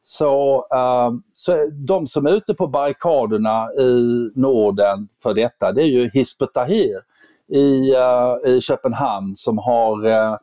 så, 0.06 0.66
ehm, 0.74 1.22
så 1.34 1.70
de 1.72 2.06
som 2.06 2.26
är 2.26 2.30
ute 2.30 2.54
på 2.54 2.66
barrikaderna 2.66 3.68
i 3.78 4.30
Norden 4.34 5.08
för 5.22 5.34
detta, 5.34 5.72
det 5.72 5.82
är 5.82 5.86
ju 5.86 6.10
Hizb 6.14 6.42
Tahrir 6.54 7.00
i, 7.48 7.94
uh, 7.94 8.54
i 8.54 8.60
Köpenhamn 8.60 9.36
som 9.36 9.58
har 9.58 10.06
uh, 10.06 10.36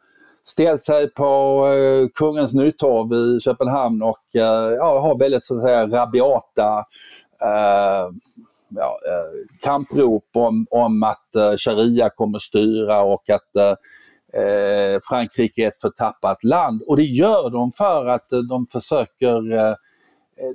ställt 0.46 0.82
sig 0.82 1.10
på 1.10 1.64
uh, 1.68 2.08
Kungens 2.16 2.54
Nytorv 2.54 3.14
i 3.14 3.40
Köpenhamn 3.42 4.02
och 4.02 4.26
uh, 4.36 4.42
ja, 4.78 5.00
har 5.00 5.20
väldigt 5.20 5.44
så 5.44 5.58
att 5.58 5.64
säga 5.64 5.88
rabiata 5.88 6.86
ja, 8.76 9.00
kamprop 9.62 10.26
om, 10.34 10.68
om 10.72 11.04
att 11.04 11.60
sharia 11.60 12.10
kommer 12.10 12.40
styra 12.40 13.02
och 13.02 13.30
att 13.30 13.80
eh, 14.34 15.00
Frankrike 15.10 15.64
är 15.64 15.68
ett 15.68 15.82
förtappat 15.82 16.44
land 16.44 16.82
och 16.88 16.98
det 16.98 17.04
gör 17.04 17.50
de 17.50 17.72
för 17.72 18.06
att 18.06 18.32
eh, 18.32 18.40
de 18.40 18.68
försöker 18.68 19.54
eh, 19.54 19.74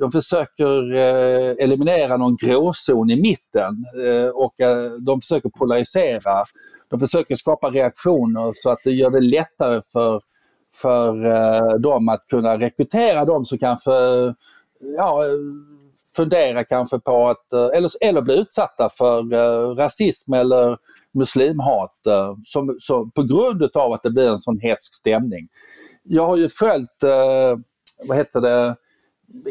de 0.01 0.13
försöker 0.13 0.95
eh, 0.95 1.65
eliminera 1.65 2.17
någon 2.17 2.37
gråzon 2.37 3.11
i 3.11 3.17
mitten 3.17 3.85
eh, 4.07 4.29
och 4.29 4.61
eh, 4.61 4.91
de 4.93 5.21
försöker 5.21 5.49
polarisera. 5.49 6.45
De 6.89 7.01
försöker 7.01 7.35
skapa 7.35 7.71
reaktioner 7.71 8.53
så 8.55 8.71
att 8.71 8.79
det 8.85 8.91
gör 8.91 9.11
det 9.11 9.21
lättare 9.21 9.81
för, 9.93 10.21
för 10.75 11.27
eh, 11.27 11.75
dem 11.79 12.09
att 12.09 12.27
kunna 12.27 12.59
rekrytera 12.59 13.25
de 13.25 13.45
som 13.45 13.59
kanske 13.59 13.91
ja, 14.97 15.23
funderar 16.17 16.63
kanske 16.63 16.99
på 16.99 17.29
att, 17.29 17.53
eh, 17.53 17.69
eller, 17.75 17.91
eller 18.01 18.23
bli 18.23 18.39
utsatta 18.39 18.89
för 18.89 19.23
rasism 19.75 20.33
eller 20.33 20.77
muslimhat 21.17 22.07
eh, 22.07 22.35
som, 22.45 22.77
som, 22.79 23.11
på 23.11 23.23
grund 23.23 23.77
av 23.77 23.93
att 23.93 24.03
det 24.03 24.11
blir 24.11 24.29
en 24.29 24.39
sån 24.39 24.59
hetsk 24.61 24.95
stämning. 24.95 25.49
Jag 26.03 26.27
har 26.27 26.37
ju 26.37 26.49
följt, 26.49 27.03
eh, 27.03 27.59
vad 28.09 28.17
heter 28.17 28.41
det, 28.41 28.77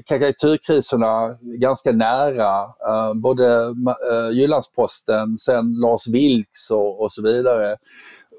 karikatyrkriserna 0.05 1.37
ganska 1.41 1.91
nära. 1.91 2.63
Eh, 2.63 3.13
både 3.13 3.75
eh, 4.11 4.29
Jyllandsposten, 4.31 5.37
sen 5.37 5.73
Lars 5.73 6.07
Vilks 6.07 6.71
och, 6.71 7.01
och 7.01 7.11
så 7.11 7.21
vidare. 7.21 7.77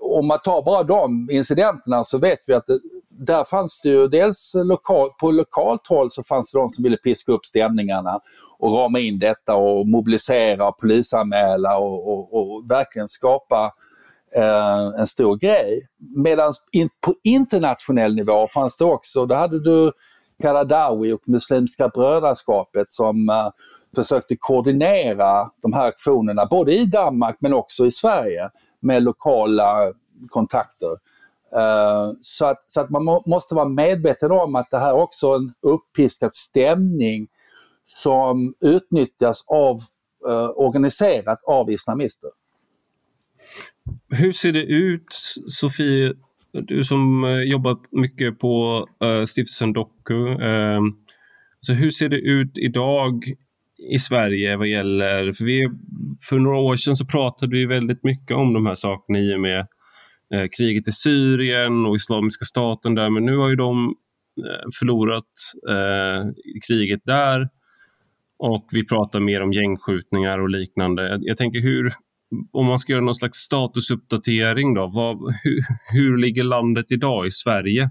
Om 0.07 0.27
man 0.27 0.39
tar 0.39 0.63
bara 0.63 0.83
de 0.83 1.31
incidenterna 1.31 2.05
så 2.05 2.19
vet 2.19 2.39
vi 2.47 2.55
att 2.55 2.67
det, 2.67 2.79
där 3.09 3.45
fanns 3.45 3.81
det 3.83 3.89
ju 3.89 4.09
dels 4.09 4.53
lokal, 4.55 5.11
på 5.21 5.31
lokalt 5.31 5.87
håll 5.87 6.11
så 6.11 6.23
fanns 6.23 6.53
det 6.53 6.59
de 6.59 6.69
som 6.69 6.85
ville 6.85 6.97
piska 6.97 7.33
upp 7.33 7.47
stämningarna 7.47 8.21
och 8.59 8.73
rama 8.73 8.99
in 8.99 9.19
detta 9.19 9.55
och 9.55 9.87
mobilisera 9.87 10.69
och 10.69 10.79
polisanmäla 10.79 11.79
och, 11.79 12.13
och, 12.13 12.35
och 12.35 12.71
verkligen 12.71 13.09
skapa 13.09 13.73
eh, 14.37 15.01
en 15.01 15.07
stor 15.07 15.37
grej. 15.37 15.89
Medan 16.17 16.53
in, 16.73 16.89
på 17.01 17.15
internationell 17.25 18.15
nivå 18.15 18.49
fanns 18.55 18.77
det 18.77 18.85
också, 18.85 19.27
då 19.27 19.35
hade 19.35 19.61
du 19.61 19.93
Karadawi 20.43 21.13
och 21.13 21.29
Muslimska 21.29 21.89
brödraskapet 21.89 22.93
som 22.93 23.29
eh, 23.29 23.49
försökte 23.95 24.37
koordinera 24.39 25.51
de 25.63 25.73
här 25.73 25.87
aktionerna 25.87 26.47
både 26.47 26.73
i 26.73 26.87
Danmark 26.87 27.37
men 27.41 27.55
också 27.55 27.87
i 27.87 27.93
Sverige 27.93 28.51
med 28.87 29.03
lokala 29.03 29.93
kontakter. 30.29 30.91
Eh, 31.57 32.13
så, 32.21 32.47
att, 32.47 32.65
så 32.67 32.81
att 32.81 32.91
man 32.91 33.05
må, 33.05 33.23
måste 33.27 33.55
vara 33.55 33.69
medveten 33.69 34.31
om 34.31 34.55
att 34.55 34.71
det 34.71 34.79
här 34.79 34.95
också 34.95 35.27
är 35.27 35.37
en 35.37 35.53
uppiskad 35.63 36.35
stämning 36.35 37.29
som 37.85 38.55
utnyttjas 38.61 39.45
av, 39.47 39.77
eh, 40.29 40.51
organiserat 40.57 41.41
av 41.47 41.71
islamister. 41.71 42.31
Hur 44.11 44.33
ser 44.33 44.53
det 44.53 44.65
ut, 44.65 45.13
Sofie, 45.49 46.15
du 46.53 46.85
som 46.85 47.25
eh, 47.25 47.43
jobbat 47.43 47.79
mycket 47.91 48.39
på 48.39 48.87
stiftelsen 49.27 49.73
Doku. 49.73 50.29
Alltså 51.57 51.73
hur 51.73 51.91
ser 51.91 52.09
det 52.09 52.21
ut 52.21 52.59
idag 52.59 53.25
i 53.79 53.99
Sverige 53.99 54.57
vad 54.57 54.69
gäller, 54.69 55.33
för, 55.33 55.45
vi, 55.45 55.69
för 56.29 56.39
några 56.39 56.59
år 56.59 56.77
sedan 56.77 56.97
så 56.97 57.07
pratade 57.07 57.57
vi 57.57 57.67
väldigt 57.67 58.05
mycket 58.05 58.37
om 58.37 58.53
de 58.53 58.67
här 58.67 58.75
sakerna 58.75 59.19
i 59.19 59.35
och 59.35 59.41
med 59.41 59.67
eh, 60.35 60.47
kriget 60.57 60.89
i 60.89 60.93
Syrien 60.93 61.87
och 61.87 61.97
Islamiska 61.97 62.45
staten 62.45 62.95
där, 62.95 63.11
men 63.11 63.25
nu 63.25 63.37
har 63.37 63.49
ju 63.49 63.57
de 63.57 63.95
eh, 64.39 64.69
förlorat 64.79 65.25
eh, 65.69 66.33
kriget 66.67 67.01
där. 67.05 67.49
Och 68.39 68.69
vi 68.73 68.87
pratar 68.87 69.21
mer 69.21 69.43
om 69.43 69.53
gängskjutningar 69.53 70.39
och 70.39 70.51
liknande. 70.51 71.09
Jag, 71.09 71.21
jag 71.23 71.37
tänker 71.37 71.61
hur, 71.61 71.93
om 72.53 72.67
man 72.67 72.79
ska 72.79 72.93
göra 72.93 73.05
någon 73.05 73.15
slags 73.15 73.39
statusuppdatering 73.39 74.75
då, 74.75 74.87
vad, 74.87 75.35
hur, 75.43 75.61
hur 75.93 76.19
ligger 76.19 76.45
landet 76.45 76.87
idag 76.89 77.27
i 77.27 77.31
Sverige? 77.31 77.83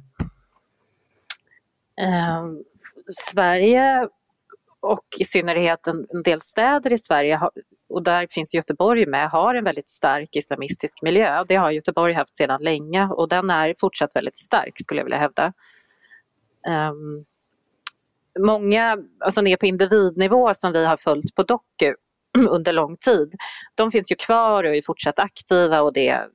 Eh, 2.02 2.46
Sverige 3.32 4.08
och 4.86 5.06
i 5.20 5.26
synnerhet 5.26 5.88
en, 5.88 6.08
en 6.10 6.24
del 6.24 6.42
städer 6.42 6.94
i 6.94 6.98
Sverige, 6.98 7.36
har, 7.36 7.52
och 7.90 8.04
där 8.04 8.28
finns 8.32 8.54
Göteborg 8.54 9.06
med, 9.06 9.30
har 9.30 9.56
en 9.56 9.64
väldigt 9.64 9.90
stark 9.90 10.36
islamistisk 10.36 11.02
miljö. 11.02 11.44
Det 11.48 11.56
har 11.56 11.72
Göteborg 11.72 12.14
haft 12.14 12.36
sedan 12.36 12.60
länge 12.62 13.08
och 13.08 13.30
den 13.30 13.50
är 13.50 13.76
fortsatt 13.80 14.16
väldigt 14.16 14.38
stark 14.38 14.74
skulle 14.82 15.00
jag 15.00 15.06
vilja 15.06 15.18
hävda. 15.18 15.54
Um, 16.68 17.26
många, 18.40 18.98
alltså 19.20 19.42
ner 19.42 19.58
på 19.58 19.66
individnivå 19.66 20.54
som 20.54 20.72
vi 20.72 20.86
har 20.86 20.98
följt 20.98 21.36
på 21.36 21.44
Doku 21.44 21.94
under 22.50 22.74
lång 22.74 22.98
tid, 22.98 23.36
de 23.76 23.92
finns 23.92 24.12
ju 24.12 24.16
kvar 24.16 24.64
och 24.64 24.76
är 24.76 24.82
fortsatt 24.82 25.20
aktiva 25.20 25.82
och 25.82 25.94
det 25.94 26.10
är 26.10 26.28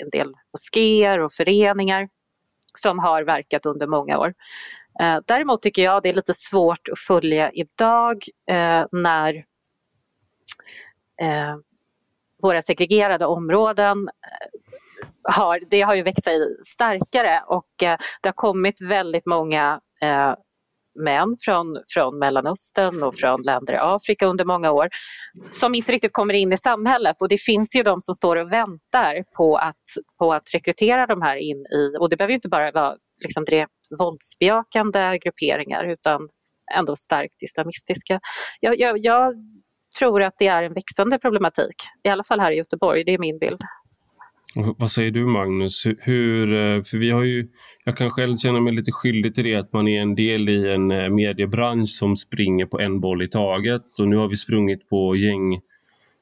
en 0.00 0.10
del 0.10 0.34
moskéer 0.52 1.18
och 1.18 1.32
föreningar 1.32 2.08
som 2.74 2.98
har 2.98 3.22
verkat 3.22 3.66
under 3.66 3.86
många 3.86 4.18
år. 4.18 4.34
Eh, 5.00 5.18
däremot 5.26 5.62
tycker 5.62 5.82
jag 5.82 6.02
det 6.02 6.08
är 6.08 6.14
lite 6.14 6.34
svårt 6.34 6.88
att 6.92 6.98
följa 6.98 7.50
idag 7.52 8.24
eh, 8.50 8.84
när 8.92 9.34
eh, 11.20 11.56
våra 12.42 12.62
segregerade 12.62 13.26
områden 13.26 14.08
eh, 14.08 14.60
har, 15.22 15.60
det 15.70 15.80
har 15.80 15.94
ju 15.94 16.02
växt 16.02 16.24
sig 16.24 16.56
starkare 16.66 17.42
och 17.46 17.82
eh, 17.82 17.98
det 18.22 18.28
har 18.28 18.32
kommit 18.32 18.80
väldigt 18.82 19.26
många 19.26 19.80
eh, 20.02 20.34
män 20.94 21.36
från, 21.40 21.82
från 21.88 22.18
Mellanöstern 22.18 23.02
och 23.02 23.16
från 23.16 23.42
länder 23.42 23.72
i 23.72 23.76
Afrika 23.76 24.26
under 24.26 24.44
många 24.44 24.70
år 24.70 24.88
som 25.48 25.74
inte 25.74 25.92
riktigt 25.92 26.12
kommer 26.12 26.34
in 26.34 26.52
i 26.52 26.56
samhället. 26.56 27.22
Och 27.22 27.28
det 27.28 27.38
finns 27.38 27.76
ju 27.76 27.82
de 27.82 28.00
som 28.00 28.14
står 28.14 28.36
och 28.36 28.52
väntar 28.52 29.24
på 29.36 29.56
att, 29.56 29.76
på 30.18 30.32
att 30.32 30.54
rekrytera 30.54 31.06
de 31.06 31.22
här 31.22 31.36
in 31.36 31.66
i, 31.66 31.96
och 31.98 32.08
det 32.08 32.16
behöver 32.16 32.32
ju 32.32 32.36
inte 32.36 32.48
bara 32.48 32.70
vara 32.70 32.96
liksom 33.20 33.44
direkt 33.44 33.72
våldsbejakande 33.98 35.18
grupperingar 35.18 35.84
utan 35.84 36.28
ändå 36.74 36.96
starkt 36.96 37.42
islamistiska. 37.42 38.20
Jag, 38.60 38.78
jag, 38.78 38.98
jag 38.98 39.34
tror 39.98 40.22
att 40.22 40.34
det 40.38 40.46
är 40.46 40.62
en 40.62 40.74
växande 40.74 41.18
problematik, 41.18 41.76
i 42.02 42.08
alla 42.08 42.24
fall 42.24 42.40
här 42.40 42.52
i 42.52 42.56
Göteborg, 42.56 43.04
det 43.04 43.14
är 43.14 43.18
min 43.18 43.38
bild. 43.38 43.60
Vad 44.54 44.90
säger 44.90 45.10
du 45.10 45.26
Magnus? 45.26 45.86
Hur, 45.98 46.52
eh, 46.52 46.82
för 46.82 46.98
vi 46.98 47.10
har 47.10 47.22
ju, 47.22 47.48
jag 47.84 47.96
kan 47.96 48.10
själv 48.10 48.36
känna 48.36 48.60
mig 48.60 48.72
lite 48.72 48.92
skyldig 48.92 49.34
till 49.34 49.44
det 49.44 49.54
att 49.54 49.72
man 49.72 49.88
är 49.88 50.00
en 50.00 50.14
del 50.14 50.48
i 50.48 50.72
en 50.72 50.90
eh, 50.90 51.08
mediebransch 51.08 51.90
som 51.90 52.16
springer 52.16 52.66
på 52.66 52.80
en 52.80 53.00
boll 53.00 53.22
i 53.22 53.28
taget 53.28 53.98
och 54.00 54.08
nu 54.08 54.16
har 54.16 54.28
vi 54.28 54.36
sprungit 54.36 54.88
på 54.88 55.16
gäng, 55.16 55.60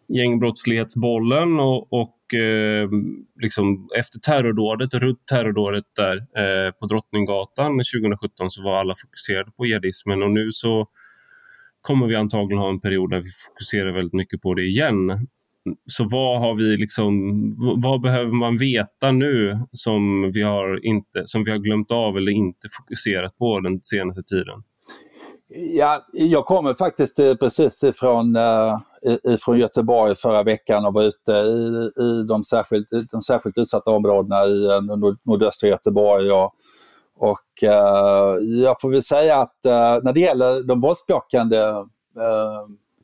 gängbrottslighetsbollen 0.08 1.60
och, 1.60 1.92
och 1.92 2.17
eh, 2.34 2.88
liksom 3.42 3.88
efter 3.98 4.18
terrordådet, 4.18 4.94
runt 4.94 5.26
terrordådet 5.26 5.84
där 5.96 6.16
eh, 6.16 6.72
på 6.72 6.86
Drottninggatan 6.86 7.72
2017 7.72 8.50
så 8.50 8.62
var 8.62 8.76
alla 8.76 8.94
fokuserade 9.02 9.50
på 9.50 9.66
jihadismen 9.66 10.22
och 10.22 10.30
nu 10.30 10.52
så 10.52 10.88
kommer 11.80 12.06
vi 12.06 12.16
antagligen 12.16 12.62
ha 12.62 12.70
en 12.70 12.80
period 12.80 13.10
där 13.10 13.20
vi 13.20 13.30
fokuserar 13.46 13.92
väldigt 13.92 14.12
mycket 14.12 14.40
på 14.40 14.54
det 14.54 14.62
igen. 14.62 15.26
Så 15.86 16.08
vad 16.10 16.40
har 16.40 16.54
vi 16.54 16.76
liksom, 16.76 17.12
vad 17.82 18.00
behöver 18.00 18.32
man 18.32 18.58
veta 18.58 19.10
nu 19.12 19.58
som 19.72 20.30
vi 20.34 20.42
har, 20.42 20.86
inte, 20.86 21.22
som 21.24 21.44
vi 21.44 21.50
har 21.50 21.58
glömt 21.58 21.90
av 21.90 22.16
eller 22.16 22.32
inte 22.32 22.68
fokuserat 22.78 23.38
på 23.38 23.60
den 23.60 23.80
senaste 23.82 24.22
tiden? 24.22 24.62
Ja, 25.50 26.06
jag 26.12 26.44
kommer 26.44 26.74
faktiskt 26.74 27.18
eh, 27.18 27.34
precis 27.34 27.84
ifrån, 27.84 28.36
eh, 28.36 28.80
från 29.02 29.34
ifrån 29.34 29.58
Göteborg 29.58 30.14
förra 30.14 30.42
veckan 30.42 30.86
och 30.86 30.94
var 30.94 31.02
ute 31.02 31.32
i, 31.32 31.90
i 32.02 32.22
de, 32.28 32.44
särskilt, 32.44 32.88
de 33.10 33.22
särskilt 33.22 33.58
utsatta 33.58 33.90
områdena 33.90 34.44
i 34.44 34.66
eh, 34.66 34.80
nordöstra 35.24 35.68
Göteborg. 35.68 36.32
Och, 36.32 36.54
och 37.16 37.62
uh, 37.62 38.44
jag 38.62 38.80
får 38.80 38.90
väl 38.90 39.02
säga 39.02 39.36
att 39.36 39.56
uh, 39.66 40.04
när 40.04 40.12
det 40.12 40.20
gäller 40.20 40.62
de 40.62 40.80
våldsbejakande 40.80 41.58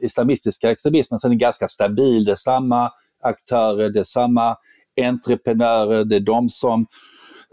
islamistiska 0.00 0.70
extremismen 0.70 1.18
så 1.18 1.26
är 1.26 1.28
den 1.28 1.38
ganska 1.38 1.68
stabil. 1.68 2.24
Det 2.24 2.32
är 2.32 2.36
samma 2.36 2.90
aktörer, 3.22 3.90
det 3.90 4.00
är 4.00 4.04
samma 4.04 4.56
entreprenörer, 5.00 6.04
det 6.04 6.16
är 6.16 6.20
de 6.20 6.48
som 6.48 6.86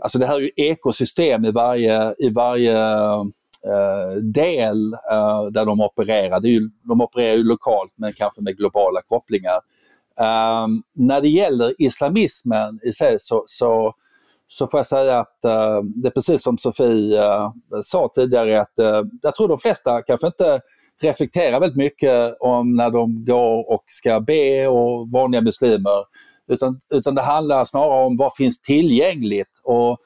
alltså 0.01 0.19
det 0.19 0.25
här 0.25 0.35
är 0.35 0.39
ju 0.39 0.51
ekosystem 0.55 1.45
i 1.45 1.51
varje, 1.51 2.13
i 2.17 2.29
varje 2.29 2.75
uh, 2.75 3.23
Eh, 3.65 4.15
del 4.15 4.93
eh, 4.93 5.43
där 5.51 5.65
de 5.65 5.81
opererar. 5.81 6.39
Det 6.39 6.49
ju, 6.49 6.69
de 6.83 7.01
opererar 7.01 7.35
ju 7.35 7.43
lokalt 7.43 7.93
men 7.95 8.13
kanske 8.13 8.41
med 8.41 8.57
globala 8.57 9.01
kopplingar. 9.01 9.59
Eh, 10.19 10.67
när 10.95 11.21
det 11.21 11.29
gäller 11.29 11.81
islamismen 11.81 12.79
i 12.83 12.91
sig 12.91 13.19
så, 13.19 13.43
så, 13.47 13.93
så 14.47 14.67
får 14.67 14.79
jag 14.79 14.87
säga 14.87 15.19
att 15.19 15.39
uh, 15.45 15.83
det 15.83 16.07
är 16.07 16.11
precis 16.11 16.43
som 16.43 16.57
Sofie 16.57 17.21
uh, 17.21 17.51
sa 17.83 18.09
tidigare 18.15 18.61
att 18.61 18.73
uh, 18.79 19.01
jag 19.21 19.35
tror 19.35 19.47
de 19.47 19.57
flesta 19.57 20.01
kanske 20.01 20.27
inte 20.27 20.61
reflekterar 21.01 21.59
väldigt 21.59 21.77
mycket 21.77 22.37
om 22.39 22.75
när 22.75 22.89
de 22.89 23.25
går 23.25 23.71
och 23.73 23.83
ska 23.87 24.19
be 24.19 24.67
och 24.67 25.11
vanliga 25.11 25.41
muslimer. 25.41 26.05
Utan, 26.47 26.81
utan 26.93 27.15
det 27.15 27.21
handlar 27.21 27.65
snarare 27.65 28.05
om 28.05 28.17
vad 28.17 28.35
finns 28.35 28.61
tillgängligt. 28.61 29.61
Och 29.63 29.97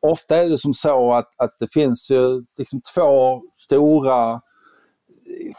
ofta 0.00 0.36
är 0.36 0.48
det 0.48 0.58
som 0.58 0.74
så 0.74 1.12
att, 1.12 1.28
att 1.36 1.58
det 1.58 1.72
finns 1.72 2.10
ju 2.10 2.44
liksom 2.58 2.80
två 2.94 3.42
stora 3.58 4.40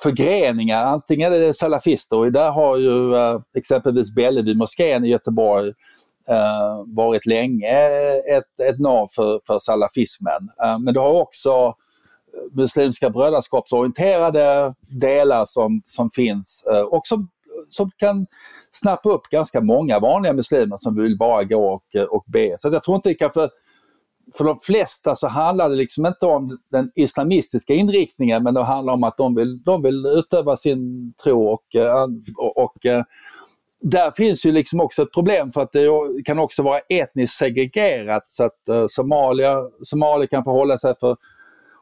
förgreningar. 0.03 0.85
Antingen 0.85 1.33
är 1.33 1.39
det 1.39 1.53
salafister 1.53 2.17
och 2.17 2.31
där 2.31 2.51
har 2.51 2.77
ju 2.77 3.15
eh, 3.15 3.39
exempelvis 3.55 4.15
Bellevue 4.15 4.55
moskén 4.55 5.05
i 5.05 5.09
Göteborg 5.09 5.73
eh, 6.27 6.83
varit 6.85 7.25
länge 7.25 7.79
ett, 8.37 8.69
ett 8.69 8.79
nav 8.79 9.07
för, 9.15 9.39
för 9.47 9.59
salafismen. 9.59 10.49
Eh, 10.63 10.79
men 10.79 10.93
du 10.93 10.99
har 10.99 11.21
också 11.21 11.75
muslimska 12.51 13.09
brödraskapsorienterade 13.09 14.73
delar 14.89 15.45
som, 15.45 15.81
som 15.85 16.11
finns 16.11 16.63
eh, 16.71 16.81
och 16.81 17.01
som, 17.03 17.29
som 17.69 17.91
kan 17.97 18.27
snappa 18.71 19.09
upp 19.09 19.23
ganska 19.29 19.61
många 19.61 19.99
vanliga 19.99 20.33
muslimer 20.33 20.77
som 20.77 20.95
vill 20.95 21.17
bara 21.17 21.43
gå 21.43 21.73
och, 21.73 21.95
och 22.09 22.25
be. 22.27 22.55
Så 22.57 22.69
jag 22.69 22.83
tror 22.83 22.95
inte 22.95 23.13
kanske 23.13 23.39
för 23.39 23.49
för 24.37 24.43
de 24.43 24.57
flesta 24.57 25.15
så 25.15 25.27
handlar 25.27 25.69
det 25.69 25.75
liksom 25.75 26.05
inte 26.05 26.25
om 26.25 26.57
den 26.71 26.91
islamistiska 26.95 27.73
inriktningen 27.73 28.43
men 28.43 28.53
det 28.53 28.63
handlar 28.63 28.93
om 28.93 29.03
att 29.03 29.17
de 29.17 29.35
vill, 29.35 29.63
de 29.63 29.81
vill 29.81 30.05
utöva 30.05 30.57
sin 30.57 31.13
tro 31.23 31.47
och, 31.47 31.75
eh, 31.75 32.07
och, 32.37 32.57
och 32.57 32.85
eh, 32.85 33.03
där 33.81 34.11
finns 34.11 34.45
ju 34.45 34.51
liksom 34.51 34.81
också 34.81 35.03
ett 35.03 35.13
problem 35.13 35.51
för 35.51 35.61
att 35.61 35.71
det 35.71 35.89
kan 36.25 36.39
också 36.39 36.63
vara 36.63 36.79
etniskt 36.79 37.37
segregerat 37.37 38.29
så 38.29 38.43
att 38.43 38.69
eh, 38.69 38.85
Somalia, 38.89 39.57
Somalia 39.83 40.27
kan 40.27 40.43
förhålla 40.43 40.77
sig 40.77 40.93
för 40.99 41.17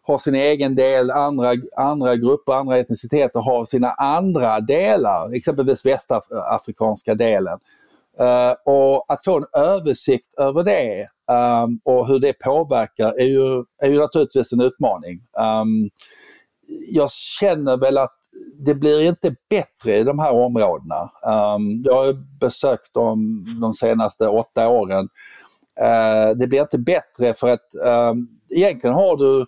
har 0.09 0.17
sin 0.17 0.35
egen 0.35 0.75
del, 0.75 1.11
andra, 1.11 1.53
andra 1.77 2.15
grupper, 2.15 2.53
andra 2.53 2.77
etniciteter 2.77 3.39
har 3.39 3.65
sina 3.65 3.91
andra 3.91 4.59
delar, 4.59 5.35
exempelvis 5.35 5.85
västafrikanska 5.85 7.15
delen. 7.15 7.59
Uh, 8.21 8.73
och 8.73 9.05
att 9.07 9.23
få 9.23 9.37
en 9.37 9.45
översikt 9.53 10.33
över 10.37 10.63
det 10.63 11.07
um, 11.29 11.79
och 11.83 12.07
hur 12.07 12.19
det 12.19 12.33
påverkar 12.33 13.19
är 13.19 13.25
ju, 13.25 13.63
är 13.81 13.89
ju 13.89 13.99
naturligtvis 13.99 14.53
en 14.53 14.61
utmaning. 14.61 15.19
Um, 15.61 15.89
jag 16.91 17.11
känner 17.11 17.77
väl 17.77 17.97
att 17.97 18.15
det 18.59 18.75
blir 18.75 19.07
inte 19.07 19.35
bättre 19.49 19.97
i 19.97 20.03
de 20.03 20.19
här 20.19 20.33
områdena. 20.33 21.11
Um, 21.23 21.81
jag 21.85 21.93
har 21.93 22.39
besökt 22.39 22.93
dem 22.93 23.45
de 23.61 23.73
senaste 23.73 24.27
åtta 24.27 24.69
åren. 24.69 25.09
Uh, 25.81 26.37
det 26.37 26.47
blir 26.47 26.61
inte 26.61 26.79
bättre 26.79 27.33
för 27.33 27.47
att 27.47 27.75
um, 27.85 28.27
egentligen 28.49 28.95
har 28.95 29.17
du 29.17 29.45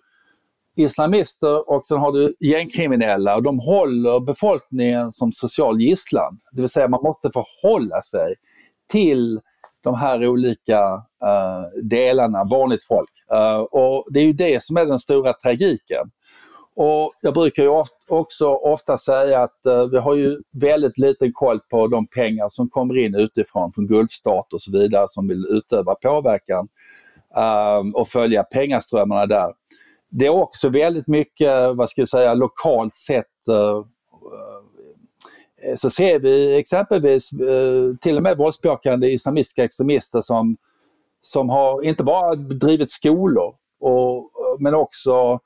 islamister 0.75 1.69
och 1.69 1.85
sen 1.85 1.97
har 1.97 2.11
du 2.11 2.35
gängkriminella 2.39 3.35
och 3.35 3.43
de 3.43 3.59
håller 3.59 4.19
befolkningen 4.19 5.11
som 5.11 5.31
social 5.31 5.81
gisslan. 5.81 6.39
Det 6.51 6.61
vill 6.61 6.69
säga 6.69 6.87
man 6.87 7.03
måste 7.03 7.29
förhålla 7.31 8.01
sig 8.01 8.35
till 8.91 9.39
de 9.83 9.95
här 9.95 10.27
olika 10.27 11.03
Eh, 11.25 11.81
delarna, 11.83 12.43
vanligt 12.43 12.83
folk. 12.83 13.09
Eh, 13.31 13.59
och 13.59 14.07
Det 14.09 14.19
är 14.19 14.23
ju 14.23 14.33
det 14.33 14.63
som 14.63 14.77
är 14.77 14.85
den 14.85 14.99
stora 14.99 15.33
tragiken. 15.33 16.11
Och 16.75 17.13
Jag 17.21 17.33
brukar 17.33 17.63
ju 17.63 17.83
också 18.07 18.47
ofta 18.47 18.97
säga 18.97 19.39
att 19.39 19.65
eh, 19.65 19.85
vi 19.85 19.97
har 19.97 20.15
ju 20.15 20.37
väldigt 20.51 20.97
liten 20.97 21.31
koll 21.33 21.59
på 21.59 21.87
de 21.87 22.07
pengar 22.07 22.49
som 22.49 22.69
kommer 22.69 22.97
in 22.97 23.15
utifrån, 23.15 23.73
från 23.73 23.87
Gulfstat 23.87 24.53
och 24.53 24.61
så 24.61 24.71
vidare 24.71 25.05
som 25.09 25.27
vill 25.27 25.45
utöva 25.49 25.95
påverkan 25.95 26.67
och 27.93 28.07
följa 28.07 28.43
pengaströmmarna 28.43 29.25
där. 29.25 29.53
Det 30.09 30.25
är 30.25 30.29
också 30.29 30.69
väldigt 30.69 31.07
mycket, 31.07 31.75
vad 31.75 31.89
ska 31.89 32.01
jag 32.01 32.09
säga, 32.09 32.33
lokalt 32.33 32.93
sett 32.93 33.25
så 35.77 35.89
ser 35.89 36.19
vi 36.19 36.59
exempelvis 36.59 37.29
till 38.01 38.17
och 38.17 38.23
med 38.23 38.37
våldsbejakande 38.37 39.07
islamistiska 39.07 39.63
extremister 39.63 40.21
som, 40.21 40.57
som 41.21 41.49
har 41.49 41.83
inte 41.83 42.03
bara 42.03 42.35
drivit 42.35 42.91
skolor 42.91 43.55
och, 43.79 44.31
men 44.59 44.75
också 44.75 45.39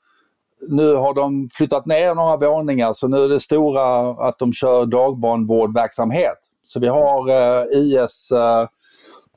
nu 0.68 0.94
har 0.94 1.14
de 1.14 1.48
flyttat 1.52 1.86
ner 1.86 2.14
några 2.14 2.36
våningar 2.36 2.92
så 2.92 3.08
nu 3.08 3.16
är 3.16 3.28
det 3.28 3.40
stora 3.40 4.10
att 4.28 4.38
de 4.38 4.52
kör 4.52 4.86
dagbarnvårdverksamhet. 4.86 6.38
Så 6.62 6.80
vi 6.80 6.88
har 6.88 7.28
eh, 7.28 7.64
IS 7.72 8.30
eh, 8.32 8.68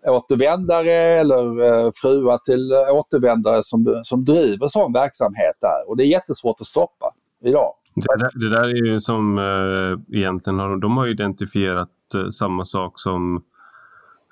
återvändare 0.08 0.94
eller 0.94 1.64
eh, 1.64 1.92
fruar 2.02 2.38
till 2.38 2.74
återvändare 2.92 3.64
som, 3.64 4.02
som 4.04 4.26
driver 4.26 4.68
sån 4.68 4.94
verksamhet 4.94 5.56
där 5.62 5.90
och 5.90 5.98
det 5.98 6.04
är 6.04 6.08
jättesvårt 6.08 6.62
att 6.62 6.68
stoppa 6.68 7.14
idag. 7.44 7.74
Det 7.96 8.18
där, 8.18 8.40
det 8.40 8.50
där 8.50 8.68
är 8.68 8.86
ju 8.86 9.00
som 9.00 9.38
eh, 9.38 10.18
egentligen 10.20 10.60
har 10.60 10.78
de 10.78 10.98
har 10.98 11.08
identifierat 11.08 11.90
eh, 12.16 12.30
samma 12.30 12.66
sak 12.66 13.00
som 13.00 13.44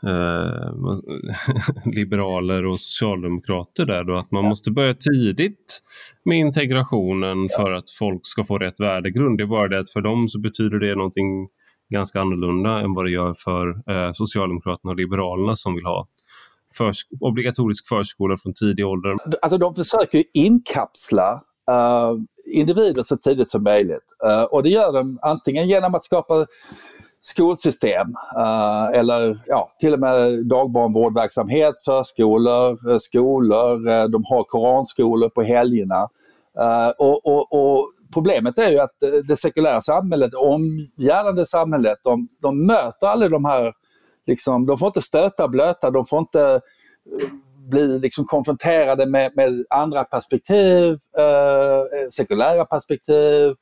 eh, 0.03 0.71
liberaler 1.95 2.65
och 2.65 2.79
socialdemokrater 2.79 3.85
där 3.85 4.03
då, 4.03 4.15
att 4.15 4.31
man 4.31 4.45
måste 4.45 4.71
börja 4.71 4.93
tidigt 4.93 5.79
med 6.25 6.37
integrationen 6.37 7.49
för 7.55 7.71
att 7.71 7.91
folk 7.99 8.21
ska 8.23 8.43
få 8.43 8.57
rätt 8.57 8.79
värdegrund. 8.79 9.37
Det 9.37 9.43
är 9.43 9.47
bara 9.47 9.67
det 9.67 9.79
att 9.79 9.91
för 9.91 10.01
dem 10.01 10.27
så 10.27 10.39
betyder 10.39 10.79
det 10.79 10.95
någonting 10.95 11.47
ganska 11.89 12.21
annorlunda 12.21 12.79
än 12.79 12.93
vad 12.93 13.05
det 13.05 13.11
gör 13.11 13.33
för 13.33 13.91
eh, 13.91 14.11
Socialdemokraterna 14.13 14.91
och 14.91 14.97
Liberalerna 14.97 15.55
som 15.55 15.75
vill 15.75 15.85
ha 15.85 16.07
försk 16.77 17.07
obligatorisk 17.19 17.87
förskola 17.87 18.37
från 18.37 18.53
tidig 18.53 18.87
ålder. 18.87 19.15
Alltså 19.41 19.57
de 19.57 19.75
försöker 19.75 20.23
inkapsla 20.33 21.43
uh, 21.71 22.13
individer 22.45 23.03
så 23.03 23.17
tidigt 23.17 23.49
som 23.49 23.63
möjligt. 23.63 24.05
Uh, 24.25 24.43
och 24.43 24.63
det 24.63 24.69
gör 24.69 24.93
de 24.93 25.19
antingen 25.21 25.67
genom 25.67 25.95
att 25.95 26.05
skapa 26.05 26.45
skolsystem 27.21 28.07
eh, 28.37 28.99
eller 28.99 29.39
ja, 29.45 29.71
till 29.79 29.93
och 29.93 29.99
med 29.99 30.45
dagbarnvårdverksamhet, 30.45 31.73
förskolor, 31.85 32.91
eh, 32.91 32.97
skolor, 32.97 33.89
eh, 33.89 34.03
de 34.03 34.25
har 34.25 34.43
koranskolor 34.43 35.29
på 35.29 35.41
helgerna. 35.41 36.07
Och, 36.97 37.25
och, 37.25 37.53
och, 37.53 37.91
Problemet 38.13 38.57
är 38.57 38.71
ju 38.71 38.79
att 38.79 38.95
det 39.27 39.37
sekulära 39.37 39.81
samhället, 39.81 40.33
omgärdande 40.33 41.45
samhället, 41.45 41.97
de, 42.03 42.27
de 42.41 42.65
möter 42.65 43.07
aldrig 43.07 43.31
de 43.31 43.45
här, 43.45 43.73
liksom, 44.27 44.65
de 44.65 44.77
får 44.77 44.87
inte 44.87 45.01
stöta 45.01 45.47
blöta, 45.47 45.91
de 45.91 46.05
får 46.05 46.19
inte 46.19 46.61
bli 47.69 47.99
liksom 47.99 48.25
konfronterade 48.25 49.05
med, 49.05 49.31
med 49.35 49.65
andra 49.69 50.03
perspektiv, 50.03 50.91
eh, 51.17 52.09
sekulära 52.11 52.65
perspektiv 52.65 53.49
eh, 53.49 53.55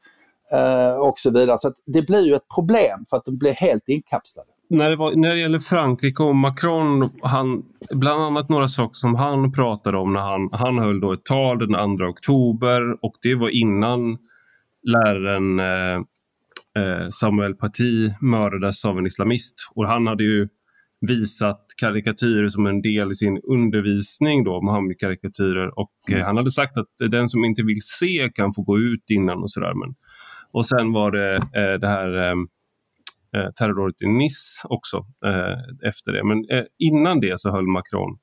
och 0.99 1.19
så 1.19 1.31
vidare. 1.31 1.57
Så 1.57 1.73
det 1.85 2.01
blir 2.01 2.25
ju 2.25 2.35
ett 2.35 2.49
problem 2.55 3.05
för 3.09 3.17
att 3.17 3.25
de 3.25 3.37
blir 3.37 3.53
helt 3.53 3.89
inkapslade. 3.89 4.47
När 4.69 4.89
det, 4.89 4.95
var, 4.95 5.11
när 5.15 5.29
det 5.29 5.39
gäller 5.39 5.59
Frankrike 5.59 6.23
och 6.23 6.35
Macron, 6.35 7.09
han, 7.21 7.63
bland 7.89 8.21
annat 8.21 8.49
några 8.49 8.67
saker 8.67 8.93
som 8.93 9.15
han 9.15 9.51
pratade 9.51 9.97
om 9.97 10.13
när 10.13 10.19
han, 10.19 10.49
han 10.51 10.79
höll 10.79 10.99
då 10.99 11.13
ett 11.13 11.25
tal 11.25 11.59
den 11.59 11.97
2 11.97 12.05
oktober 12.05 13.05
och 13.05 13.13
det 13.21 13.35
var 13.35 13.49
innan 13.49 14.17
läraren 14.83 15.59
eh, 15.59 15.95
eh, 16.83 17.09
Samuel 17.09 17.55
Paty 17.55 18.11
mördades 18.21 18.85
av 18.85 18.97
en 18.97 19.05
islamist. 19.05 19.55
Och 19.75 19.87
han 19.87 20.07
hade 20.07 20.23
ju 20.23 20.47
visat 21.01 21.65
karikatyrer 21.81 22.49
som 22.49 22.65
en 22.65 22.81
del 22.81 23.11
i 23.11 23.15
sin 23.15 23.39
undervisning, 23.43 24.43
då, 24.43 24.61
Muhammed-karikatyrer. 24.61 25.79
Och 25.79 25.91
eh, 26.09 26.15
mm. 26.15 26.25
han 26.25 26.37
hade 26.37 26.51
sagt 26.51 26.77
att 26.77 27.11
den 27.11 27.29
som 27.29 27.45
inte 27.45 27.63
vill 27.63 27.81
se 27.81 28.29
kan 28.35 28.53
få 28.53 28.61
gå 28.61 28.79
ut 28.79 29.03
innan 29.09 29.43
och 29.43 29.51
sådär. 29.51 29.73
Men, 29.73 29.95
och 30.55 30.65
sen 30.65 30.91
var 30.93 31.11
det 31.11 31.35
eh, 31.35 31.79
det 31.81 31.87
här 31.87 32.17
ehm, 32.17 32.47
eh, 33.35 33.51
terrordådet 33.51 34.01
i 34.01 34.07
Nice 34.07 34.61
också 34.63 34.97
eh, 35.25 35.87
efter 35.89 36.11
det. 36.11 36.23
Men 36.23 36.37
eh, 36.49 36.65
innan 36.79 37.19
det 37.19 37.39
så 37.39 37.51
höll 37.51 37.67
Macron 37.67 38.17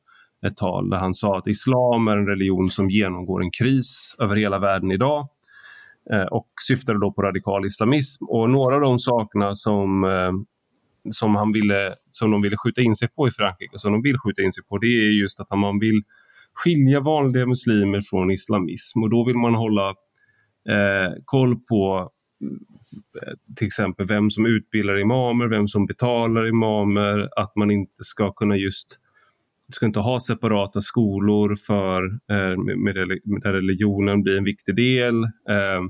ett 0.46 0.56
tal 0.56 0.90
där 0.90 0.98
han 0.98 1.14
sa 1.14 1.38
att 1.38 1.46
islam 1.46 2.08
är 2.08 2.16
en 2.16 2.26
religion 2.26 2.70
som 2.70 2.90
genomgår 2.90 3.42
en 3.42 3.50
kris 3.50 4.16
över 4.18 4.36
hela 4.36 4.58
världen 4.58 4.90
idag 4.90 5.28
eh, 6.12 6.22
och 6.22 6.48
syftade 6.68 7.00
då 7.00 7.12
på 7.12 7.22
radikal 7.22 7.66
islamism. 7.66 8.24
Och 8.24 8.50
några 8.50 8.74
av 8.74 8.80
de 8.80 8.98
sakerna 8.98 9.54
som 9.54 10.04
eh, 10.04 10.32
som, 11.10 11.34
han 11.34 11.52
ville, 11.52 11.90
som 12.10 12.30
de 12.30 12.42
ville 12.42 12.56
skjuta 12.56 12.80
in 12.80 12.96
sig 12.96 13.08
på 13.08 13.28
i 13.28 13.30
Frankrike, 13.30 13.78
som 13.78 13.92
de 13.92 14.02
vill 14.02 14.18
skjuta 14.18 14.42
in 14.42 14.52
sig 14.52 14.64
på, 14.64 14.78
det 14.78 14.86
är 14.86 15.20
just 15.22 15.40
att 15.40 15.50
man 15.50 15.78
vill 15.78 16.02
skilja 16.54 17.00
vanliga 17.00 17.46
muslimer 17.46 18.00
från 18.10 18.30
islamism 18.30 19.02
och 19.02 19.10
då 19.10 19.24
vill 19.24 19.36
man 19.36 19.54
hålla 19.54 19.88
eh, 20.68 21.12
koll 21.24 21.56
på 21.56 22.10
Eh, 22.42 23.54
till 23.56 23.66
exempel 23.66 24.06
vem 24.06 24.30
som 24.30 24.46
utbildar 24.46 24.98
imamer, 24.98 25.46
vem 25.48 25.68
som 25.68 25.86
betalar 25.86 26.48
imamer, 26.48 27.28
att 27.36 27.56
man 27.56 27.70
inte 27.70 28.04
ska 28.04 28.32
kunna 28.32 28.56
just 28.56 28.98
du 29.66 29.76
ska 29.76 29.86
inte 29.86 30.00
ha 30.00 30.20
separata 30.20 30.80
skolor 30.80 31.56
för, 31.56 32.04
eh, 32.04 32.56
med, 32.76 32.94
där 33.42 33.52
religionen 33.52 34.22
blir 34.22 34.38
en 34.38 34.44
viktig 34.44 34.76
del. 34.76 35.24
Eh, 35.24 35.82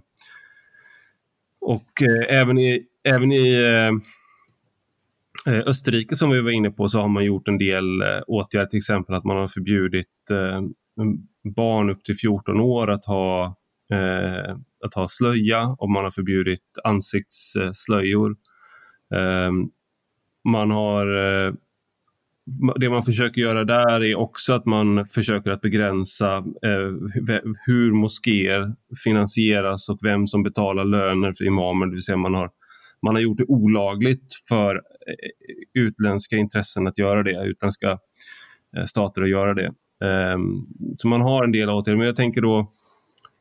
och 1.60 2.02
eh, 2.02 2.38
även 2.40 2.58
i, 2.58 2.86
även 3.04 3.32
i 3.32 3.52
eh, 3.54 3.90
eh 5.54 5.62
Österrike 5.66 6.16
som 6.16 6.30
vi 6.30 6.40
var 6.40 6.50
inne 6.50 6.70
på 6.70 6.88
så 6.88 7.00
har 7.00 7.08
man 7.08 7.24
gjort 7.24 7.48
en 7.48 7.58
del 7.58 8.02
eh, 8.02 8.20
åtgärder, 8.26 8.66
till 8.66 8.76
exempel 8.76 9.14
att 9.14 9.24
man 9.24 9.36
har 9.36 9.48
förbjudit 9.48 10.06
barn 11.56 11.90
upp 11.90 12.04
till 12.04 12.16
14 12.16 12.60
år 12.60 12.90
att 12.90 13.04
ha, 13.04 13.56
Eh, 13.92 14.56
att 14.84 14.94
ha 14.94 15.08
slöja 15.08 15.76
och 15.78 15.90
man 15.90 16.04
har 16.04 16.10
förbjudit 16.10 16.62
ansiktsslöjor. 16.84 18.36
Ehm, 19.14 19.70
man 20.44 20.70
har 20.70 21.06
eh, 21.06 21.52
det 22.80 22.90
man 22.90 23.02
försöker 23.02 23.40
göra 23.40 23.64
där 23.64 24.04
är 24.04 24.14
också 24.14 24.52
att 24.52 24.66
man 24.66 25.06
försöker 25.06 25.50
att 25.50 25.60
begränsa 25.60 26.36
eh, 26.36 26.92
hur 27.66 27.92
moskéer 27.92 28.74
finansieras 29.04 29.88
och 29.88 29.98
vem 30.02 30.26
som 30.26 30.42
betalar 30.42 30.84
löner 30.84 31.32
för 31.32 31.44
imamer. 31.44 31.86
Det 31.86 31.92
vill 31.92 32.02
säga 32.02 32.16
man 32.16 32.34
har, 32.34 32.50
man 33.02 33.14
har 33.14 33.22
gjort 33.22 33.38
det 33.38 33.44
olagligt 33.48 34.32
för 34.48 34.74
eh, 34.74 35.82
utländska 35.82 36.36
intressen 36.36 36.86
att 36.86 36.98
göra 36.98 37.22
det, 37.22 37.44
utländska 37.44 37.98
eh, 38.76 38.84
stater 38.84 39.22
att 39.22 39.30
göra 39.30 39.54
det. 39.54 39.72
Ehm, 40.04 40.66
så 40.96 41.08
man 41.08 41.20
har 41.20 41.44
en 41.44 41.52
del 41.52 41.70
åtgärder. 41.70 41.98
Men 41.98 42.06
jag 42.06 42.16
tänker 42.16 42.40
då 42.40 42.72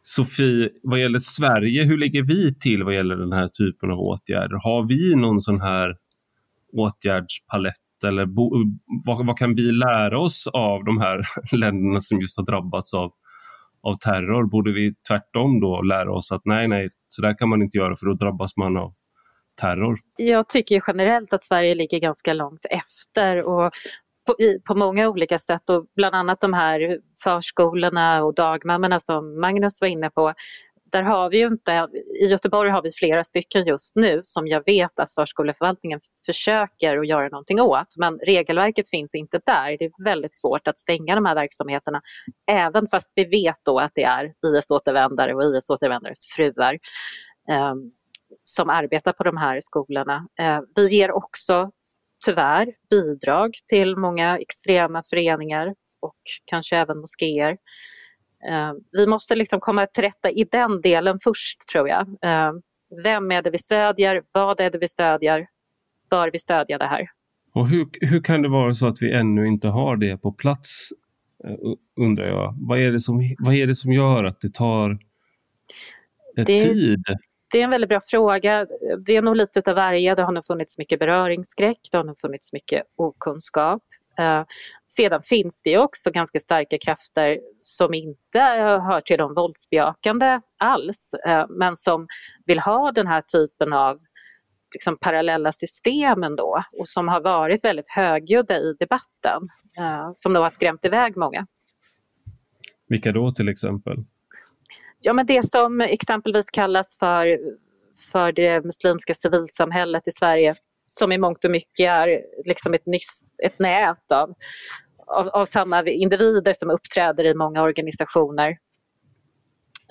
Sofie, 0.02 0.70
vad 0.84 1.00
gäller 1.00 1.20
Sverige, 1.20 1.84
hur 1.84 1.98
ligger 1.98 2.24
vi 2.24 2.56
till 2.60 2.84
vad 2.84 2.96
gäller 2.96 3.16
den 3.16 3.34
här 3.34 3.48
typen 3.48 3.92
av 3.92 4.00
åtgärder? 4.00 4.60
Har 4.64 4.88
vi 4.88 5.16
någon 5.16 5.42
sån 5.42 5.62
här 5.62 5.96
åtgärdspalett 6.74 7.76
eller 8.06 8.26
bo, 8.26 8.52
vad, 9.06 9.26
vad, 9.26 9.38
kan 9.38 9.56
vi 9.56 9.72
lära 9.72 10.20
oss 10.20 10.48
av 10.48 10.84
de 10.84 11.02
här 11.02 11.22
länderna 11.56 12.02
som 12.02 12.22
just 12.22 12.38
har 12.38 12.46
drabbats 12.46 12.94
av, 12.94 13.12
av 13.84 13.98
terror? 13.98 14.50
Borde 14.50 14.72
vi 14.72 14.94
tvärtom 15.08 15.60
då 15.60 15.82
lära 15.82 16.14
oss 16.14 16.32
att 16.32 16.42
nej, 16.46 16.68
nej, 16.68 16.90
så 17.08 17.22
där 17.22 17.38
kan 17.38 17.50
man 17.50 17.62
inte 17.62 17.78
göra 17.78 17.96
för 17.96 18.06
då 18.06 18.14
drabbas 18.14 18.58
man 18.58 18.78
av 18.78 18.94
terror? 19.62 20.00
Jag 20.18 20.50
tycker 20.50 20.84
generellt 20.88 21.34
att 21.34 21.44
Sverige 21.44 21.76
ligger 21.76 22.00
ganska 22.00 22.34
långt 22.34 22.66
efter 22.70 23.44
och 23.44 23.72
på, 24.26 24.36
på 24.68 24.76
många 24.76 25.10
olika 25.10 25.40
sätt 25.40 25.70
och 25.70 25.86
bland 25.96 26.16
annat 26.16 26.42
de 26.42 26.54
här 26.54 27.00
förskolorna 27.24 28.24
och 28.24 28.34
dagmammorna 28.34 29.00
som 29.00 29.40
Magnus 29.40 29.82
var 29.82 29.88
inne 29.88 30.10
på 30.10 30.34
där 30.92 31.04
har 31.04 31.30
vi 31.30 31.38
ju 31.40 31.48
inte, 31.48 31.88
i 32.22 32.26
Göteborg 32.26 32.70
har 32.70 32.82
vi 32.82 32.92
flera 32.92 33.24
stycken 33.24 33.66
just 33.66 33.96
nu 33.96 34.22
som 34.24 34.48
jag 34.48 34.64
vet 34.66 35.00
att 35.00 35.14
förskoleförvaltningen 35.14 36.00
försöker 36.26 36.98
att 36.98 37.08
göra 37.08 37.30
någonting 37.30 37.62
åt. 37.62 37.98
Men 37.98 38.20
regelverket 38.20 38.90
finns 38.90 39.16
inte 39.16 39.42
där. 39.46 39.78
Det 39.80 39.86
är 39.86 40.04
väldigt 40.04 40.36
svårt 40.36 40.68
att 40.68 40.80
stänga 40.80 41.16
de 41.16 41.26
här 41.26 41.36
verksamheterna. 41.36 42.02
Även 42.52 42.88
fast 42.88 43.12
vi 43.16 43.26
vet 43.26 43.58
då 43.66 43.80
att 43.80 43.92
det 43.96 44.04
är 44.04 44.34
IS-återvändare 44.46 45.34
och 45.34 45.44
IS-återvändares 45.44 46.28
fruar 46.36 46.74
eh, 47.50 47.74
som 48.44 48.70
arbetar 48.70 49.14
på 49.14 49.24
de 49.24 49.38
här 49.38 49.60
skolorna. 49.62 50.28
Eh, 50.40 50.60
vi 50.76 50.88
ger 50.88 51.12
också 51.12 51.72
tyvärr 52.26 52.74
bidrag 52.90 53.54
till 53.68 53.96
många 53.96 54.38
extrema 54.38 55.04
föreningar 55.10 55.76
och 56.00 56.18
kanske 56.46 56.78
även 56.78 56.98
moskéer. 56.98 57.58
Eh, 58.50 58.74
vi 58.92 59.08
måste 59.08 59.36
liksom 59.36 59.60
komma 59.60 59.86
till 59.86 60.04
rätta 60.04 60.32
i 60.32 60.48
den 60.52 60.82
delen 60.82 61.20
först 61.24 61.68
tror 61.72 61.90
jag. 61.90 62.08
Eh, 62.22 62.52
vem 63.04 63.32
är 63.32 63.42
det 63.42 63.50
vi 63.50 63.58
stödjer? 63.58 64.24
Vad 64.32 64.60
är 64.60 64.70
det 64.70 64.78
vi 64.78 64.88
stödjer? 64.88 65.48
Bör 66.10 66.32
vi 66.34 66.40
stödja 66.40 66.78
det 66.78 66.88
här? 66.88 67.08
Och 67.54 67.68
hur, 67.68 67.88
hur 68.02 68.22
kan 68.22 68.42
det 68.42 68.50
vara 68.50 68.74
så 68.74 68.88
att 68.88 69.02
vi 69.02 69.12
ännu 69.12 69.48
inte 69.48 69.68
har 69.68 69.96
det 69.96 70.18
på 70.18 70.32
plats? 70.32 70.90
Eh, 71.44 71.56
undrar 72.00 72.28
jag. 72.28 72.56
Vad 72.58 72.80
är 72.80 72.92
det 72.92 73.00
som, 73.00 73.36
vad 73.40 73.54
är 73.54 73.68
det 73.68 73.76
som 73.76 73.92
gör 73.92 74.24
att 74.24 74.42
det 74.42 74.54
tar 74.54 74.98
det, 76.36 76.46
tid? 76.46 77.04
Det 77.52 77.60
är 77.60 77.64
en 77.64 77.70
väldigt 77.70 77.90
bra 77.90 78.00
fråga. 78.02 78.68
Det 79.06 79.16
är 79.16 79.22
nog 79.22 79.36
lite 79.36 79.72
av 79.72 79.76
varje. 79.76 80.16
Det 80.16 80.24
har 80.24 80.32
nog 80.32 80.46
funnits 80.46 80.78
mycket 80.78 81.00
beröringsskräck, 81.00 81.80
det 81.92 81.98
har 81.98 82.04
nog 82.04 82.20
funnits 82.20 82.54
mycket 82.54 82.84
okunskap. 82.96 83.84
Eh, 84.20 84.44
sedan 84.84 85.22
finns 85.24 85.62
det 85.62 85.78
också 85.78 86.12
ganska 86.12 86.40
starka 86.40 86.78
krafter 86.78 87.40
som 87.62 87.94
inte 87.94 88.40
hör 88.88 89.02
till 89.02 89.18
de 89.18 89.34
våldsbejakande 89.34 90.42
alls, 90.58 91.14
eh, 91.26 91.46
men 91.50 91.78
som 91.78 92.08
vill 92.46 92.60
ha 92.60 92.92
den 92.92 93.08
här 93.08 93.22
typen 93.22 93.74
av 93.74 94.00
liksom, 94.74 94.98
parallella 94.98 95.52
system 95.52 96.24
ändå 96.24 96.64
och 96.72 96.88
som 96.88 97.08
har 97.08 97.22
varit 97.22 97.64
väldigt 97.64 97.90
högljudda 97.90 98.58
i 98.58 98.76
debatten, 98.80 99.50
eh, 99.78 100.12
som 100.16 100.34
då 100.34 100.42
har 100.42 100.50
skrämt 100.50 100.86
iväg 100.86 101.18
många. 101.18 101.48
Vilka 102.88 103.12
då 103.12 103.32
till 103.32 103.50
exempel? 103.50 103.98
Ja, 105.04 105.14
men 105.14 105.26
det 105.26 105.50
som 105.50 105.82
exempelvis 105.82 106.50
kallas 106.50 106.98
för, 106.98 107.40
för 108.12 108.32
det 108.32 108.66
muslimska 108.66 109.14
civilsamhället 109.14 110.08
i 110.08 110.12
Sverige 110.12 110.56
som 110.90 111.12
i 111.12 111.18
mångt 111.18 111.46
och 111.46 111.52
mycket 111.52 111.90
är 111.90 112.22
liksom 112.46 112.74
ett, 112.74 112.86
nyss, 112.86 113.22
ett 113.44 113.60
nät 113.60 114.12
av, 114.12 114.34
av, 115.08 115.28
av, 115.28 115.46
samma 115.46 115.84
individer 115.84 116.54
som 116.54 116.70
uppträder 116.70 117.24
i 117.24 117.34
många 117.34 117.62
organisationer. 117.62 118.58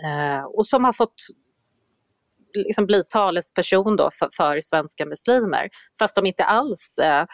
Eh, 0.05 0.45
och 0.45 0.67
som 0.67 0.85
har 0.85 0.93
fått 0.93 1.15
liksom 2.55 2.87
bli 2.87 3.03
talesperson 3.05 3.97
då 3.97 4.11
för, 4.19 4.29
för 4.37 4.61
svenska 4.61 5.07
muslimer, 5.07 5.69
fast 5.99 6.15
de 6.15 6.27
inte 6.27 6.45
alls 6.45 6.99
eh, 6.99 7.25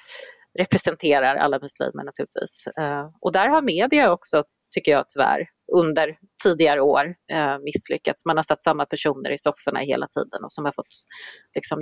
representerar 0.58 1.36
alla 1.36 1.58
muslimer 1.58 2.04
naturligtvis. 2.04 2.66
Eh, 2.78 3.10
och 3.20 3.32
där 3.32 3.48
har 3.48 3.62
media 3.62 4.12
också, 4.12 4.44
tycker 4.74 4.92
jag 4.92 5.08
tyvärr, 5.08 5.48
under 5.72 6.16
tidigare 6.42 6.80
år 6.80 7.14
eh, 7.32 7.58
misslyckats. 7.64 8.24
Man 8.24 8.36
har 8.36 8.44
satt 8.44 8.62
samma 8.62 8.86
personer 8.86 9.30
i 9.30 9.38
sofforna 9.38 9.80
hela 9.80 10.06
tiden 10.06 10.44
och 10.44 10.52
som 10.52 10.64
har 10.64 10.72
fått 10.72 10.86
liksom, 11.54 11.78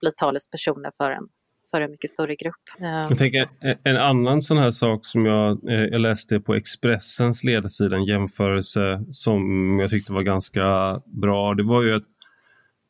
bli 0.00 0.12
talespersoner 0.16 0.90
för 0.96 1.10
en, 1.10 1.24
för 1.70 1.80
en 1.80 1.90
mycket 1.90 2.10
större 2.10 2.36
grupp. 2.36 2.62
Jag 2.78 3.18
tänker, 3.18 3.42
eh, 3.42 3.76
en 3.84 3.96
annan 3.96 4.42
sån 4.42 4.58
här 4.58 4.70
sak 4.70 5.06
som 5.06 5.26
jag, 5.26 5.70
eh, 5.70 5.84
jag 5.84 6.00
läste 6.00 6.40
på 6.40 6.54
Expressens 6.54 7.44
ledarsida, 7.44 7.96
en 7.96 8.04
jämförelse 8.04 9.04
som 9.08 9.42
jag 9.80 9.90
tyckte 9.90 10.12
var 10.12 10.22
ganska 10.22 10.62
bra. 11.06 11.54
Det 11.54 11.62
var 11.62 11.82
ju 11.82 11.92
att 11.92 12.08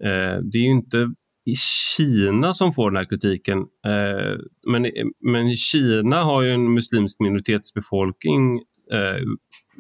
eh, 0.05 0.43
det 0.43 0.59
är 0.59 0.63
ju 0.63 0.71
inte 0.71 1.15
i 1.49 1.55
Kina 1.97 2.53
som 2.53 2.73
får 2.73 2.91
den 2.91 2.97
här 2.97 3.09
kritiken. 3.09 3.59
Eh, 3.59 4.37
men, 4.67 4.93
men 5.21 5.55
Kina 5.55 6.23
har 6.23 6.43
ju 6.43 6.51
en 6.51 6.75
muslimsk 6.75 7.21
minoritetsbefolkning 7.21 8.59
eh, 8.93 9.23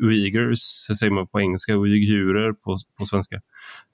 uigers, 0.02 0.60
säger 0.98 1.12
man 1.12 1.28
på 1.28 1.40
engelska, 1.40 1.72
uigurer 1.72 2.52
på, 2.52 2.78
på 2.98 3.04
svenska. 3.06 3.40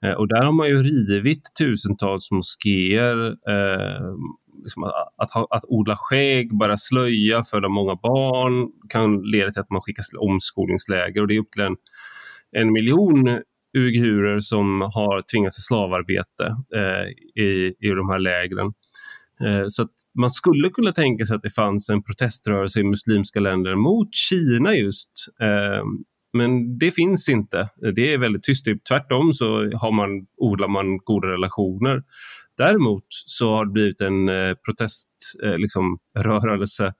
Eh, 0.05 0.11
och 0.11 0.27
där 0.27 0.43
har 0.43 0.51
man 0.51 0.67
ju 0.67 0.83
rivit 0.83 1.41
tusentals 1.59 2.31
moskéer. 2.31 3.27
Eh, 3.27 4.15
liksom 4.63 4.83
att, 4.83 4.91
att, 5.17 5.45
att, 5.49 5.65
odla 5.67 5.95
skägg, 5.97 6.57
bara 6.57 6.77
slöja, 6.77 7.43
föda 7.43 7.69
många 7.69 7.95
barn 7.95 8.71
kan 8.89 9.21
leda 9.21 9.51
till 9.51 9.61
att 9.61 9.69
man 9.69 9.81
skickas 9.81 10.09
till 10.09 10.17
omskolningsläger 10.17 11.21
och 11.21 11.27
det 11.27 11.35
är 11.35 11.39
upp 11.39 11.51
till 11.51 11.63
en, 11.63 11.75
en 12.51 12.73
miljon 12.73 13.41
uigurer 13.77 14.39
som 14.39 14.81
har 14.81 15.31
tvingats 15.31 15.55
till 15.55 15.63
slavarbete 15.63 16.55
eh, 16.75 17.43
i, 17.43 17.75
i 17.79 17.89
de 17.89 18.09
här 18.09 18.19
lägren. 18.19 18.73
Eh, 19.41 19.65
så 19.67 19.87
man 20.19 20.29
skulle 20.29 20.69
kunna 20.69 20.91
tänka 20.91 21.25
sig 21.25 21.35
att 21.35 21.41
det 21.41 21.49
fanns 21.49 21.89
en 21.89 22.03
proteströrelse 22.03 22.79
i 22.79 22.83
muslimska 22.83 23.39
länder 23.39 23.75
mot 23.75 24.15
Kina 24.15 24.75
just. 24.75 25.11
Eh, 25.41 25.83
men 26.33 26.77
det 26.77 26.91
finns 26.91 27.29
inte. 27.29 27.69
Det 27.95 28.13
är 28.13 28.17
väldigt 28.17 28.43
tyst. 28.43 28.65
Tvärtom 28.89 29.33
så 29.33 29.47
har 29.57 29.91
man, 29.91 30.09
odlar 30.37 30.67
man 30.67 30.97
goda 30.97 31.27
relationer. 31.27 32.03
Däremot 32.57 33.05
så 33.09 33.55
har 33.55 33.65
det 33.65 33.71
blivit 33.71 34.01
en 34.01 34.29
eh, 34.29 34.53
proteströrelse 34.65 35.57
liksom, 35.57 36.93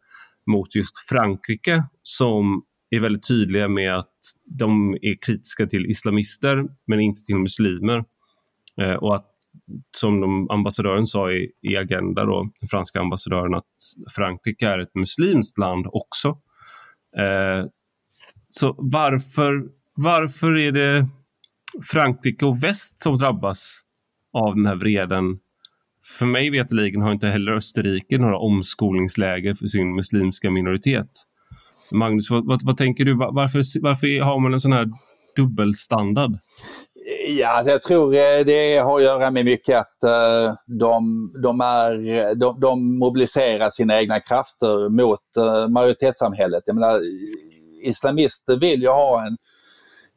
mot 0.51 0.75
just 0.75 0.97
Frankrike 1.09 1.83
som 2.03 2.63
är 2.89 2.99
väldigt 2.99 3.27
tydliga 3.27 3.67
med 3.67 3.97
att 3.97 4.13
de 4.59 4.93
är 4.93 5.25
kritiska 5.25 5.67
till 5.67 5.85
islamister 5.85 6.63
men 6.87 6.99
inte 6.99 7.21
till 7.21 7.35
muslimer. 7.35 8.03
Och 8.99 9.15
att 9.15 9.34
som 9.97 10.21
de, 10.21 10.49
ambassadören 10.49 11.05
sa 11.05 11.31
i, 11.31 11.51
i 11.61 11.77
Agenda, 11.77 12.25
då, 12.25 12.49
den 12.59 12.69
franska 12.69 12.99
ambassadören, 12.99 13.53
att 13.53 13.63
Frankrike 14.15 14.67
är 14.67 14.79
ett 14.79 14.95
muslimskt 14.95 15.57
land 15.57 15.85
också. 15.87 16.29
Eh, 17.17 17.65
så 18.49 18.75
varför, 18.77 19.63
varför 19.95 20.57
är 20.57 20.71
det 20.71 21.07
Frankrike 21.91 22.45
och 22.45 22.63
väst 22.63 23.01
som 23.01 23.17
drabbas 23.17 23.81
av 24.33 24.55
den 24.55 24.65
här 24.65 24.75
vreden? 24.75 25.39
För 26.19 26.25
mig 26.25 26.49
veteligen 26.49 27.01
har 27.01 27.11
inte 27.11 27.27
heller 27.27 27.51
Österrike 27.51 28.17
några 28.17 28.37
omskolningsläger 28.37 29.55
för 29.55 29.67
sin 29.67 29.95
muslimska 29.95 30.51
minoritet. 30.51 31.09
Magnus, 31.91 32.29
vad, 32.29 32.47
vad, 32.47 32.61
vad 32.63 32.77
tänker 32.77 33.05
du? 33.05 33.13
Varför, 33.13 33.81
varför 33.81 34.21
har 34.21 34.39
man 34.39 34.53
en 34.53 34.59
sån 34.59 34.73
här 34.73 34.89
dubbelstandard? 35.35 36.31
Ja, 37.27 37.47
alltså, 37.47 37.71
jag 37.71 37.81
tror 37.81 38.15
eh, 38.15 38.45
det 38.45 38.77
har 38.77 38.97
att 38.97 39.03
göra 39.03 39.31
med 39.31 39.45
mycket 39.45 39.77
att 39.77 40.03
eh, 40.03 40.53
de, 40.65 41.31
de, 41.43 41.61
är, 41.61 42.35
de, 42.35 42.59
de 42.59 42.97
mobiliserar 42.99 43.69
sina 43.69 43.99
egna 43.99 44.19
krafter 44.19 44.89
mot 44.89 45.37
eh, 45.37 45.67
majoritetssamhället. 45.67 46.63
Jag 46.65 46.75
menar, 46.75 47.01
islamister 47.83 48.55
vill 48.59 48.81
ju 48.81 48.87
ha 48.87 49.25
en 49.27 49.37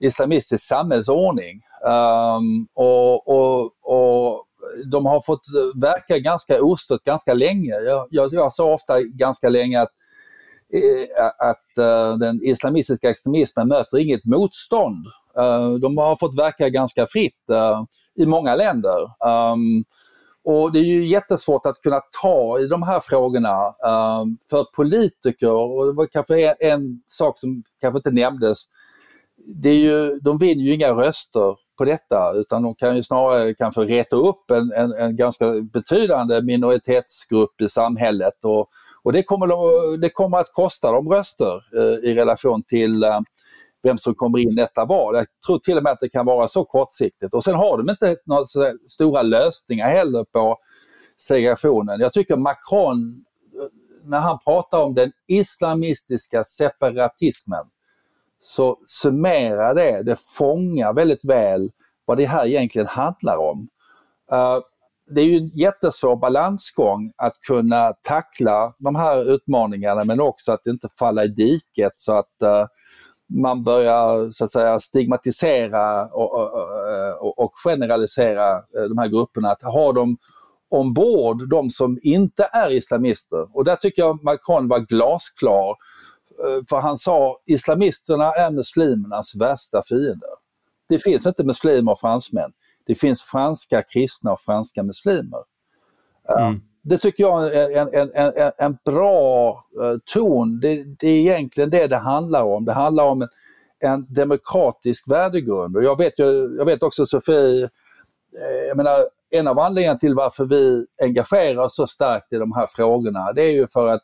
islamistisk 0.00 0.66
samhällsordning. 0.66 1.60
Um, 1.84 2.68
och, 2.74 3.28
och, 3.28 3.72
och 3.82 4.44
de 4.92 5.06
har 5.06 5.20
fått 5.20 5.44
verka 5.80 6.18
ganska 6.18 6.62
ostört 6.62 7.04
ganska 7.04 7.34
länge. 7.34 7.72
Jag, 7.72 8.06
jag, 8.10 8.32
jag 8.32 8.52
sa 8.52 8.72
ofta 8.74 9.00
ganska 9.02 9.48
länge 9.48 9.80
att, 9.80 9.92
att 11.38 11.64
den 12.20 12.42
islamistiska 12.42 13.10
extremismen 13.10 13.68
möter 13.68 13.98
inget 13.98 14.24
motstånd. 14.24 15.06
Eh, 15.38 15.72
de 15.72 15.98
har 15.98 16.16
fått 16.16 16.38
verka 16.38 16.68
ganska 16.68 17.06
fritt 17.06 17.50
eh, 17.50 17.82
i 18.14 18.26
många 18.26 18.54
länder. 18.54 18.98
Ehm, 19.26 19.84
och 20.44 20.72
det 20.72 20.78
är 20.78 20.84
ju 20.84 21.06
jättesvårt 21.08 21.66
att 21.66 21.80
kunna 21.82 22.00
ta 22.22 22.58
i 22.60 22.66
de 22.66 22.82
här 22.82 23.00
frågorna 23.00 23.74
ehm, 23.86 24.38
för 24.50 24.64
politiker, 24.76 25.52
och 25.52 25.86
det 25.86 25.92
var 25.92 26.06
kanske 26.06 26.52
en, 26.52 27.02
sak 27.06 27.38
som 27.38 27.62
kanske 27.80 27.98
inte 27.98 28.10
nämndes, 28.10 28.58
det 29.54 29.68
är 29.68 29.74
ju, 29.74 30.18
de 30.20 30.38
vinner 30.38 30.64
ju 30.64 30.74
inga 30.74 30.92
röster 30.92 31.56
på 31.78 31.84
detta 31.84 32.32
utan 32.34 32.62
de 32.62 32.74
kan 32.74 32.96
ju 32.96 33.02
snarare 33.02 33.54
kanske 33.54 33.80
reta 33.80 34.16
upp 34.16 34.50
en, 34.50 34.72
en, 34.72 34.92
en 34.92 35.16
ganska 35.16 35.52
betydande 35.72 36.42
minoritetsgrupp 36.42 37.60
i 37.60 37.68
samhället. 37.68 38.44
Och, 38.44 38.68
och 39.02 39.12
det, 39.12 39.22
kommer, 39.22 39.96
det 39.96 40.10
kommer 40.10 40.38
att 40.38 40.52
kosta 40.52 40.92
dem 40.92 41.08
röster 41.08 41.62
eh, 41.76 42.10
i 42.10 42.14
relation 42.14 42.62
till 42.62 43.04
vem 43.82 43.98
som 43.98 44.14
kommer 44.14 44.38
in 44.38 44.54
nästa 44.54 44.84
val. 44.84 45.14
Jag 45.14 45.26
tror 45.46 45.58
till 45.58 45.76
och 45.76 45.82
med 45.82 45.92
att 45.92 46.00
det 46.00 46.08
kan 46.08 46.26
vara 46.26 46.48
så 46.48 46.64
kortsiktigt. 46.64 47.34
Och 47.34 47.44
sen 47.44 47.54
har 47.54 47.78
de 47.78 47.90
inte 47.90 48.16
några 48.24 48.44
stora 48.88 49.22
lösningar 49.22 49.88
heller 49.88 50.24
på 50.24 50.56
segregationen. 51.18 52.00
Jag 52.00 52.12
tycker 52.12 52.36
Macron, 52.36 53.24
när 54.04 54.20
han 54.20 54.38
pratar 54.44 54.82
om 54.82 54.94
den 54.94 55.12
islamistiska 55.26 56.44
separatismen, 56.44 57.64
så 58.40 58.78
summerar 58.84 59.74
det, 59.74 60.02
det 60.02 60.16
fångar 60.36 60.92
väldigt 60.92 61.24
väl 61.24 61.70
vad 62.04 62.16
det 62.16 62.24
här 62.24 62.46
egentligen 62.46 62.88
handlar 62.88 63.36
om. 63.36 63.68
Uh, 64.32 64.58
det 65.10 65.20
är 65.20 65.24
ju 65.24 65.36
en 65.36 65.46
jättesvår 65.46 66.16
balansgång 66.16 67.12
att 67.16 67.40
kunna 67.40 67.92
tackla 68.02 68.74
de 68.78 68.94
här 68.94 69.34
utmaningarna 69.34 70.04
men 70.04 70.20
också 70.20 70.52
att 70.52 70.66
inte 70.66 70.88
falla 70.98 71.24
i 71.24 71.28
diket 71.28 71.92
så 71.94 72.12
att 72.12 72.34
uh, 72.42 72.66
man 73.28 73.64
börjar 73.64 74.30
så 74.30 74.44
att 74.44 74.52
säga 74.52 74.80
stigmatisera 74.80 76.06
och, 76.06 76.34
och, 77.20 77.38
och, 77.38 77.52
generalisera 77.64 78.56
eh, 78.56 78.82
de 78.88 78.98
här 78.98 79.08
grupperna. 79.08 79.50
Att 79.50 79.62
ha 79.62 79.92
dem 79.92 80.16
ombord, 80.68 81.48
de 81.48 81.70
som 81.70 81.98
inte 82.02 82.48
är 82.52 82.72
islamister. 82.72 83.56
Och 83.56 83.64
där 83.64 83.76
tycker 83.76 84.02
jag 84.02 84.24
Macron 84.24 84.68
var 84.68 84.78
glasklar. 84.78 85.70
Eh, 86.44 86.64
för 86.68 86.80
han 86.80 86.98
sa 86.98 87.38
islamisterna 87.46 88.32
är 88.32 88.50
muslimernas 88.50 89.34
värsta 89.36 89.82
fiender. 89.88 90.30
Det 90.88 90.98
finns 90.98 91.26
inte 91.26 91.44
muslimer 91.44 91.92
och 91.92 92.00
fransmän. 92.00 92.52
Det 92.86 92.94
finns 92.94 93.22
franska 93.22 93.82
kristna 93.82 94.32
och 94.32 94.40
franska 94.40 94.82
muslimer. 94.82 95.42
Eh, 96.28 96.46
mm. 96.46 96.60
Det 96.88 96.98
tycker 96.98 97.22
jag 97.22 97.54
är 97.54 97.78
en, 97.78 97.88
en, 97.94 98.10
en, 98.14 98.52
en 98.58 98.78
bra 98.84 99.48
eh, 99.82 99.96
ton. 100.14 100.60
Det, 100.60 100.84
det, 100.98 101.08
är 101.08 101.18
egentligen 101.18 101.70
det 101.70 101.86
det 101.86 101.96
handlar 101.96 102.42
om. 102.42 102.64
Det 102.64 102.72
handlar 102.72 103.04
om 103.04 103.22
en, 103.22 103.28
en 103.80 104.06
demokratisk 104.14 105.10
värdegrund. 105.10 105.76
Och 105.76 105.84
jag 105.84 105.98
vet, 105.98 106.18
jag, 106.18 106.34
jag 106.58 106.64
vet 106.64 106.82
också 106.82 107.06
Sofie, 107.06 107.62
eh, 107.62 108.66
jag 108.68 108.76
menar, 108.76 109.08
en 109.30 109.48
av 109.48 109.58
anledningarna 109.58 109.98
till 109.98 110.14
varför 110.14 110.44
vi 110.44 110.86
engagerar 111.02 111.62
oss 111.62 111.76
så 111.76 111.86
starkt 111.86 112.32
i 112.32 112.36
de 112.36 112.52
här 112.52 112.66
frågorna, 112.66 113.32
det 113.32 113.42
är 113.42 113.52
ju 113.52 113.66
för 113.66 113.88
att, 113.88 114.02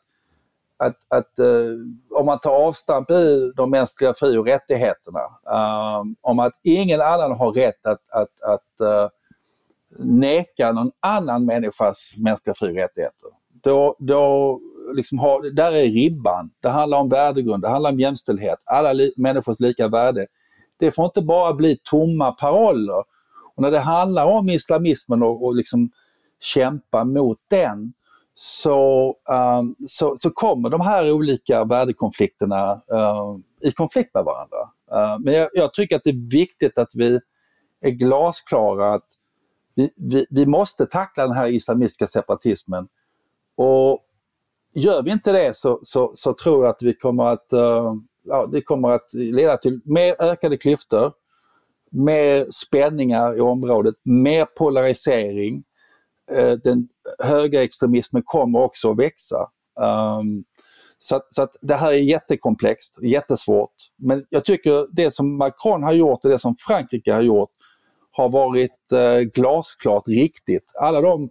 att, 0.77 0.95
att 1.07 1.39
eh, 1.39 2.17
om 2.19 2.25
man 2.25 2.39
tar 2.39 2.51
avstamp 2.51 3.11
i 3.11 3.51
de 3.55 3.69
mänskliga 3.69 4.13
fri 4.13 4.37
och 4.37 4.45
rättigheterna, 4.45 5.19
um, 5.99 6.15
om 6.21 6.39
att 6.39 6.53
ingen 6.63 7.01
annan 7.01 7.31
har 7.31 7.51
rätt 7.51 7.85
att, 7.85 8.01
att, 8.09 8.41
att 8.41 9.11
neka 9.99 10.71
någon 10.71 10.91
annan 10.99 11.45
människas 11.45 12.13
mänskliga 12.17 12.53
fri 12.53 12.71
och 12.71 12.75
rättigheter. 12.75 13.29
Då, 13.63 13.95
då 13.99 14.59
liksom 14.95 15.19
har, 15.19 15.55
där 15.55 15.71
är 15.71 15.89
ribban. 15.89 16.51
Det 16.59 16.69
handlar 16.69 16.99
om 16.99 17.09
värdegrund, 17.09 17.63
det 17.63 17.69
handlar 17.69 17.91
om 17.91 17.99
jämställdhet, 17.99 18.59
alla 18.65 18.93
li, 18.93 19.13
människors 19.17 19.59
lika 19.59 19.87
värde. 19.87 20.27
Det 20.77 20.91
får 20.91 21.05
inte 21.05 21.21
bara 21.21 21.53
bli 21.53 21.77
tomma 21.83 22.31
paroller. 22.31 23.03
Och 23.55 23.61
när 23.61 23.71
det 23.71 23.79
handlar 23.79 24.25
om 24.25 24.49
islamismen 24.49 25.23
och, 25.23 25.45
och 25.45 25.55
liksom 25.55 25.89
kämpa 26.39 27.03
mot 27.03 27.37
den 27.49 27.93
så, 28.33 29.15
um, 29.59 29.75
så, 29.87 30.15
så, 30.17 30.29
kommer 30.29 30.69
de 30.69 30.81
här 30.81 31.11
olika 31.11 31.63
värdekonflikterna 31.63 32.73
uh, 32.73 33.37
i 33.61 33.71
konflikt 33.71 34.13
med 34.13 34.23
varandra. 34.23 34.57
Uh, 34.93 35.19
men 35.19 35.33
jag, 35.33 35.49
jag, 35.53 35.73
tycker 35.73 35.95
att 35.95 36.03
det 36.03 36.09
är 36.09 36.31
viktigt 36.31 36.77
att 36.77 36.91
vi 36.95 37.19
är 37.81 37.89
glasklara 37.89 38.93
att 38.93 39.05
vi, 39.75 39.93
vi, 39.97 40.25
vi 40.29 40.45
måste 40.45 40.85
tackla 40.85 41.23
den 41.27 41.35
här 41.35 41.47
islamistiska 41.47 42.07
separatismen. 42.07 42.87
Och 43.57 44.05
gör 44.73 45.03
vi 45.03 45.11
inte 45.11 45.31
det 45.31 45.55
så, 45.55 45.79
så, 45.83 46.11
så 46.15 46.33
tror 46.33 46.65
jag 46.65 46.71
att 46.71 46.81
vi 46.81 46.93
kommer 46.93 47.25
att, 47.25 47.53
uh, 47.53 47.93
ja, 48.23 48.49
det 48.51 48.61
kommer 48.61 48.89
att 48.89 49.13
leda 49.13 49.57
till 49.57 49.81
mer 49.85 50.21
ökade 50.21 50.57
klyftor, 50.57 51.13
mer 51.91 52.47
spänningar 52.51 53.37
i 53.37 53.41
området, 53.41 53.95
mer 54.03 54.45
polarisering. 54.45 55.63
Uh, 56.31 56.51
den 56.51 56.87
höga 57.19 57.63
extremismen 57.63 58.23
kommer 58.25 58.59
också 58.59 58.91
att 58.91 58.99
växa. 58.99 59.49
Um, 60.19 60.43
så, 60.97 61.15
att, 61.15 61.33
så 61.33 61.43
att 61.43 61.55
det 61.61 61.75
här 61.75 61.91
är 61.91 61.97
jättekomplext, 61.97 62.97
jättesvårt. 63.01 63.73
Men 63.97 64.25
jag 64.29 64.45
tycker 64.45 64.87
det 64.91 65.11
som 65.11 65.37
Macron 65.37 65.83
har 65.83 65.93
gjort 65.93 66.25
och 66.25 66.31
det 66.31 66.39
som 66.39 66.55
Frankrike 66.67 67.13
har 67.13 67.21
gjort 67.21 67.49
har 68.17 68.29
varit 68.29 68.91
eh, 68.91 69.19
glasklart 69.19 70.07
riktigt. 70.07 70.71
Alla 70.81 71.01
de, 71.01 71.29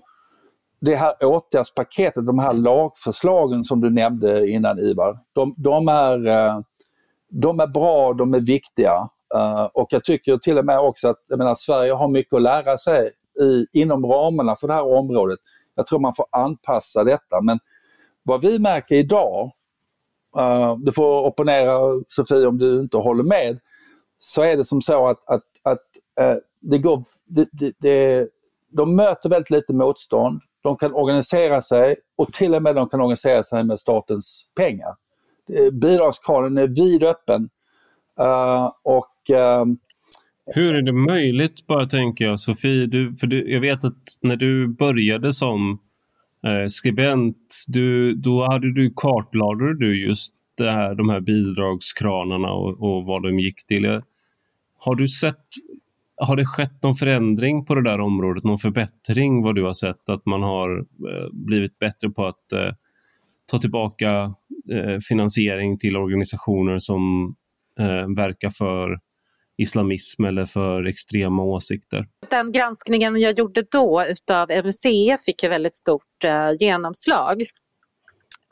det 0.80 0.94
här 0.94 1.24
åtgärdspaketet, 1.24 2.26
de 2.26 2.38
här 2.38 2.52
lagförslagen 2.52 3.64
som 3.64 3.80
du 3.80 3.90
nämnde 3.90 4.50
innan 4.50 4.78
Ivar, 4.78 5.18
de, 5.32 5.54
de 5.56 5.88
är, 5.88 6.26
eh, 6.26 6.60
de 7.30 7.60
är 7.60 7.66
bra, 7.66 8.12
de 8.12 8.34
är 8.34 8.40
viktiga. 8.40 9.08
eh, 9.34 9.64
och 9.64 9.86
jag 9.90 10.04
tycker 10.04 10.38
till 10.38 10.58
och 10.58 10.64
med 10.64 10.78
också 10.78 11.08
att 11.08 11.24
jag 11.28 11.38
menar, 11.38 11.54
Sverige 11.54 11.92
har 11.92 12.08
mycket 12.08 12.34
att 12.34 12.42
lära 12.42 12.78
sig 12.78 13.10
i, 13.40 13.80
inom 13.80 14.06
ramarna 14.06 14.56
för 14.56 14.68
det 14.68 14.74
här 14.74 14.96
området. 14.98 15.38
Jag 15.74 15.86
tror 15.86 15.98
man 15.98 16.14
får 16.14 16.26
anpassa 16.30 17.04
detta 17.04 17.40
men 17.42 17.58
vad 18.22 18.42
vi 18.42 18.58
märker 18.58 18.94
idag, 18.94 19.52
eh, 20.38 20.76
du 20.76 20.92
får 20.92 21.22
opponera 21.26 21.78
Sofie 22.08 22.46
om 22.46 22.58
du 22.58 22.80
inte 22.80 22.96
håller 22.96 23.24
med, 23.24 23.58
så 24.18 24.42
är 24.42 24.56
det 24.56 24.64
som 24.64 24.82
så 24.82 25.08
att, 25.08 25.28
att, 25.28 25.42
att 25.62 25.82
eh, 26.20 26.36
det 26.64 26.78
går, 26.78 27.04
det, 27.26 27.48
det, 27.52 27.72
det, 27.78 28.28
de 28.70 28.96
möter 28.96 29.28
väldigt 29.28 29.50
lite 29.50 29.72
motstånd. 29.72 30.40
De 30.62 30.76
kan 30.76 30.94
organisera 30.94 31.62
sig 31.62 31.96
och 32.16 32.32
till 32.32 32.54
och 32.54 32.62
med 32.62 32.74
de 32.74 32.88
kan 32.88 33.00
organisera 33.00 33.42
sig 33.42 33.64
med 33.64 33.78
statens 33.78 34.46
pengar. 34.56 34.94
Eh, 35.52 35.70
bidragskranen 35.70 36.58
är 36.58 36.68
vidöppen. 36.68 37.48
Uh, 38.20 38.26
eh, 38.26 38.72
och, 38.82 39.30
uh, 39.30 39.74
Hur 40.46 40.74
är 40.74 40.82
det 40.82 40.92
möjligt, 40.92 41.66
bara 41.66 41.86
tänker 41.86 42.24
jag, 42.24 42.40
Sofie? 42.40 42.86
Du, 42.86 43.16
för 43.16 43.26
du, 43.26 43.52
jag 43.52 43.60
vet 43.60 43.84
att 43.84 44.18
när 44.20 44.36
du 44.36 44.68
började 44.68 45.32
som 45.32 45.78
eh, 46.46 46.68
skribent, 46.68 47.64
du, 47.68 48.14
då 48.14 48.44
hade 48.44 48.74
du 48.74 48.92
kartlade 48.96 49.78
du 49.78 50.06
just 50.06 50.32
det 50.56 50.70
här, 50.70 50.94
de 50.94 51.08
här 51.08 51.20
bidragskranarna 51.20 52.52
och, 52.52 52.82
och 52.82 53.04
vad 53.04 53.22
de 53.22 53.40
gick 53.40 53.66
till. 53.66 54.02
Har 54.78 54.94
du 54.94 55.08
sett 55.08 55.46
har 56.16 56.36
det 56.36 56.46
skett 56.46 56.82
någon 56.82 56.94
förändring 56.94 57.64
på 57.64 57.74
det 57.74 57.82
där 57.82 58.00
området, 58.00 58.44
någon 58.44 58.58
förbättring 58.58 59.42
vad 59.42 59.54
du 59.54 59.62
har 59.62 59.74
sett? 59.74 60.08
Att 60.08 60.26
man 60.26 60.42
har 60.42 60.78
eh, 60.78 61.28
blivit 61.32 61.78
bättre 61.78 62.10
på 62.10 62.26
att 62.26 62.52
eh, 62.52 62.72
ta 63.46 63.58
tillbaka 63.58 64.34
eh, 64.72 64.98
finansiering 65.08 65.78
till 65.78 65.96
organisationer 65.96 66.78
som 66.78 67.34
eh, 67.78 68.14
verkar 68.16 68.50
för 68.50 68.98
islamism 69.56 70.24
eller 70.24 70.46
för 70.46 70.84
extrema 70.84 71.42
åsikter? 71.42 72.06
Den 72.30 72.52
granskningen 72.52 73.16
jag 73.16 73.38
gjorde 73.38 73.64
då 73.70 74.04
utav 74.04 74.48
MUCF 74.48 75.24
fick 75.24 75.42
ju 75.42 75.48
väldigt 75.48 75.74
stort 75.74 76.24
eh, 76.24 76.50
genomslag. 76.58 77.44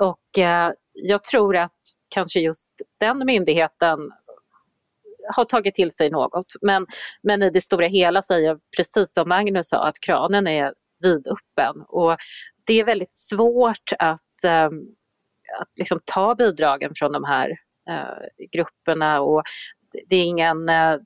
Och 0.02 0.38
jag 0.92 1.24
tror 1.24 1.56
att 1.56 1.80
kanske 2.08 2.40
just 2.40 2.72
den 3.00 3.22
myndigheten 3.26 3.98
har 5.28 5.44
tagit 5.44 5.74
till 5.74 5.90
sig 5.90 6.10
något. 6.10 6.52
Men, 6.60 6.86
men 7.22 7.42
i 7.42 7.50
det 7.50 7.60
stora 7.60 7.86
hela 7.86 8.22
säger 8.22 8.46
jag 8.48 8.60
precis 8.76 9.12
som 9.14 9.28
Magnus 9.28 9.68
sa 9.68 9.88
att 9.88 10.00
kranen 10.00 10.46
är 10.46 10.74
vidöppen 11.02 11.82
och 11.88 12.16
det 12.64 12.80
är 12.80 12.84
väldigt 12.84 13.12
svårt 13.12 13.92
att, 13.98 14.44
eh, 14.44 14.66
att 15.60 15.68
liksom 15.76 16.00
ta 16.04 16.34
bidragen 16.34 16.92
från 16.94 17.12
de 17.12 17.24
här 17.24 17.50
eh, 17.90 18.46
grupperna 18.52 19.20
och 19.20 19.42
det 20.08 20.16
är 20.16 20.24
ingen 20.24 20.68
eh, 20.68 20.96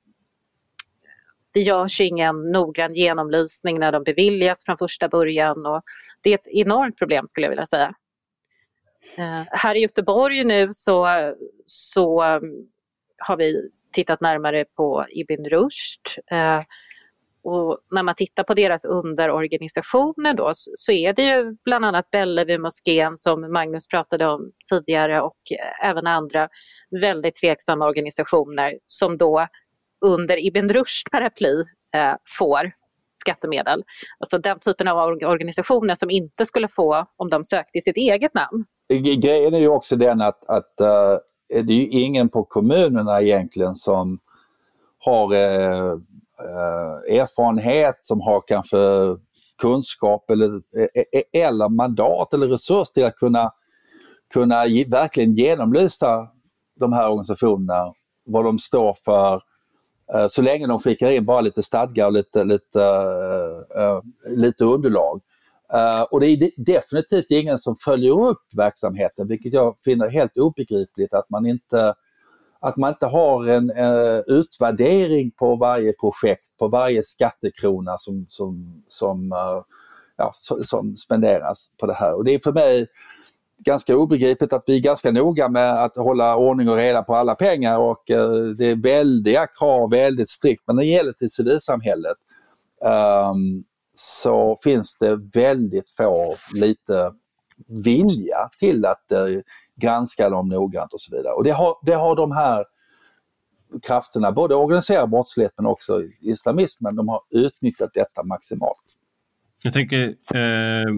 det 1.53 1.61
görs 1.61 2.01
ingen 2.01 2.51
noggrann 2.51 2.95
genomlysning 2.95 3.79
när 3.79 3.93
de 3.93 4.05
beviljas 4.05 4.65
från 4.65 4.79
första 4.79 5.09
början 5.09 5.67
och 5.67 5.83
det 6.21 6.31
är 6.31 6.35
ett 6.35 6.49
enormt 6.49 6.99
problem 6.99 7.29
skulle 7.29 7.45
jag 7.45 7.51
vilja 7.51 7.67
säga. 7.67 7.95
Eh, 9.19 9.43
här 9.51 9.75
i 9.75 9.79
Göteborg 9.79 10.45
nu 10.45 10.69
så, 10.73 11.07
så 11.67 12.23
ehm, 12.23 12.43
har 13.19 13.37
vi 13.37 13.71
tittat 13.97 14.21
närmare 14.21 14.65
på 14.77 15.07
Ibn 15.09 15.45
Rushd. 15.45 16.01
Eh, 16.31 16.63
och 17.43 17.79
när 17.91 18.03
man 18.03 18.15
tittar 18.15 18.43
på 18.43 18.55
deras 18.55 18.85
underorganisationer 18.85 20.35
då 20.35 20.51
så 20.55 20.93
är 20.93 21.13
det 21.13 21.23
ju 21.23 21.57
bland 21.65 21.85
annat 21.85 22.11
Bellevuemoskén 22.11 23.17
som 23.17 23.53
Magnus 23.53 23.89
pratade 23.89 24.27
om 24.27 24.53
tidigare 24.71 25.21
och 25.21 25.37
eh, 25.51 25.89
även 25.89 26.07
andra 26.07 26.49
väldigt 27.01 27.37
tveksamma 27.37 27.87
organisationer 27.87 28.79
som 28.87 29.19
då 29.19 29.47
under 30.05 30.47
Ibn 30.47 30.69
Rushd 30.69 31.11
paraply 31.11 31.63
eh, 31.95 32.15
får 32.39 32.73
skattemedel. 33.15 33.83
Alltså 34.19 34.39
den 34.39 34.59
typen 34.61 34.89
av 34.89 34.99
organisationer 35.09 35.95
som 35.95 36.11
inte 36.11 36.47
skulle 36.47 36.69
få 36.69 37.07
om 37.17 37.31
de 37.31 37.45
sökte 37.45 37.79
i 37.79 37.81
sitt 37.81 37.97
eget 37.97 38.35
namn. 38.35 38.65
Grejen 39.19 39.55
är 39.55 39.61
ju 39.61 39.69
också 39.69 39.97
den 39.97 40.21
att, 40.21 40.49
att 40.49 40.75
uh, 40.81 41.19
Eh, 41.49 41.65
det 41.65 41.73
är 41.73 41.77
ju 41.77 41.89
ingen 41.89 42.29
på 42.29 42.45
kommunerna 42.45 43.23
egentligen 43.23 43.75
som 43.75 44.19
har 44.99 45.35
eh, 45.35 45.93
eh 46.39 47.19
erfarenhet, 47.21 47.97
som 48.01 48.21
har 48.21 48.43
kanske 48.47 48.79
kunskap 49.59 50.31
eller, 50.31 50.47
eh, 50.57 51.43
eller 51.43 51.69
mandat 51.69 52.35
eller 52.35 52.49
resurs 52.49 52.91
till 52.91 53.05
att 53.05 53.17
kunna, 53.17 53.53
kunna 54.33 54.57
verkligen 54.87 55.35
genomlysa 55.35 56.29
de 56.81 56.93
här 56.93 57.09
organisationerna, 57.09 57.93
vad 58.25 58.45
de 58.45 58.59
står 58.59 58.95
för, 59.05 59.43
så 60.29 60.43
länge 60.43 60.67
de 60.67 60.79
skickar 60.79 61.11
in 61.11 61.25
bara 61.25 61.41
lite 61.41 61.63
stadgar 61.63 62.07
och 62.07 62.13
lite, 62.13 62.45
lite, 62.45 62.81
lite 64.29 64.65
underlag. 64.65 65.21
Uh, 65.75 66.03
och 66.03 66.21
det 66.21 66.27
är 66.27 66.51
definitivt 66.57 67.31
ingen 67.31 67.59
som 67.59 67.77
följer 67.77 68.21
upp 68.21 68.43
verksamheten, 68.57 69.29
vilket 69.29 69.53
jag 69.53 69.81
finner 69.81 70.09
helt 70.09 70.39
obegripligt 70.39 71.15
att 71.15 71.31
man 71.31 71.47
inte, 71.47 71.95
att 72.61 72.77
man 72.77 72.91
inte 72.91 73.07
har 73.07 73.47
en 73.47 73.71
uh, 73.71 74.21
utvärdering 74.27 75.31
på 75.31 75.57
varje 75.57 75.93
projekt, 75.93 76.57
på 76.59 76.69
varje 76.69 77.03
skattekrona 77.03 77.99
som, 77.99 78.27
som, 78.29 78.83
som, 78.89 79.33
eh, 79.33 79.63
ja, 80.17 80.33
som 80.63 80.97
spenderas 80.97 81.71
på 81.81 81.87
det 81.87 81.95
här. 81.95 82.15
Och 82.15 82.25
det 82.25 82.35
är 82.35 82.39
för 82.39 82.53
mig 82.53 82.87
ganska 83.59 83.97
obegripligt 83.97 84.53
att 84.53 84.65
vi 84.67 84.77
är 84.77 84.81
ganska 84.81 85.11
noga 85.11 85.49
med 85.49 85.85
att 85.85 85.97
hålla 85.97 86.37
ordning 86.37 86.69
och 86.69 86.77
reda 86.77 87.03
på 87.03 87.15
alla 87.15 87.35
pengar 87.35 87.79
och 87.79 88.03
det 88.57 88.65
är 88.71 88.83
väldiga 88.83 89.47
krav, 89.47 89.91
väldigt 89.91 90.29
strikt. 90.29 90.63
Men 90.67 90.77
det 90.77 90.85
gäller 90.85 91.13
till 91.13 91.31
civilsamhället 91.31 92.17
um, 93.31 93.65
så 93.99 94.59
finns 94.63 94.97
det 94.99 95.17
väldigt 95.35 95.91
få, 95.91 96.37
lite 96.55 97.13
vilja 97.85 98.49
till 98.59 98.87
att 98.87 99.13
eh, 99.13 99.27
granska 99.77 100.31
dem 100.31 100.49
noggrant 100.49 100.93
och 100.93 101.01
så 101.01 101.17
vidare. 101.17 101.33
Och 101.33 101.45
det 101.45 101.51
har, 101.51 101.75
det 101.83 101.95
har 101.95 102.17
de 102.17 102.33
här 102.33 102.65
krafterna, 103.83 104.33
både 104.33 104.55
organiserad 104.55 105.11
brottslighet 105.11 105.53
men 105.57 105.67
också 105.67 106.03
islamismen, 106.21 106.97
de 106.97 107.09
har 107.09 107.21
utnyttjat 107.31 107.91
detta 107.95 108.23
maximalt. 108.23 108.85
Jag 109.63 109.73
tänker, 109.73 110.03
eh, 110.35 110.95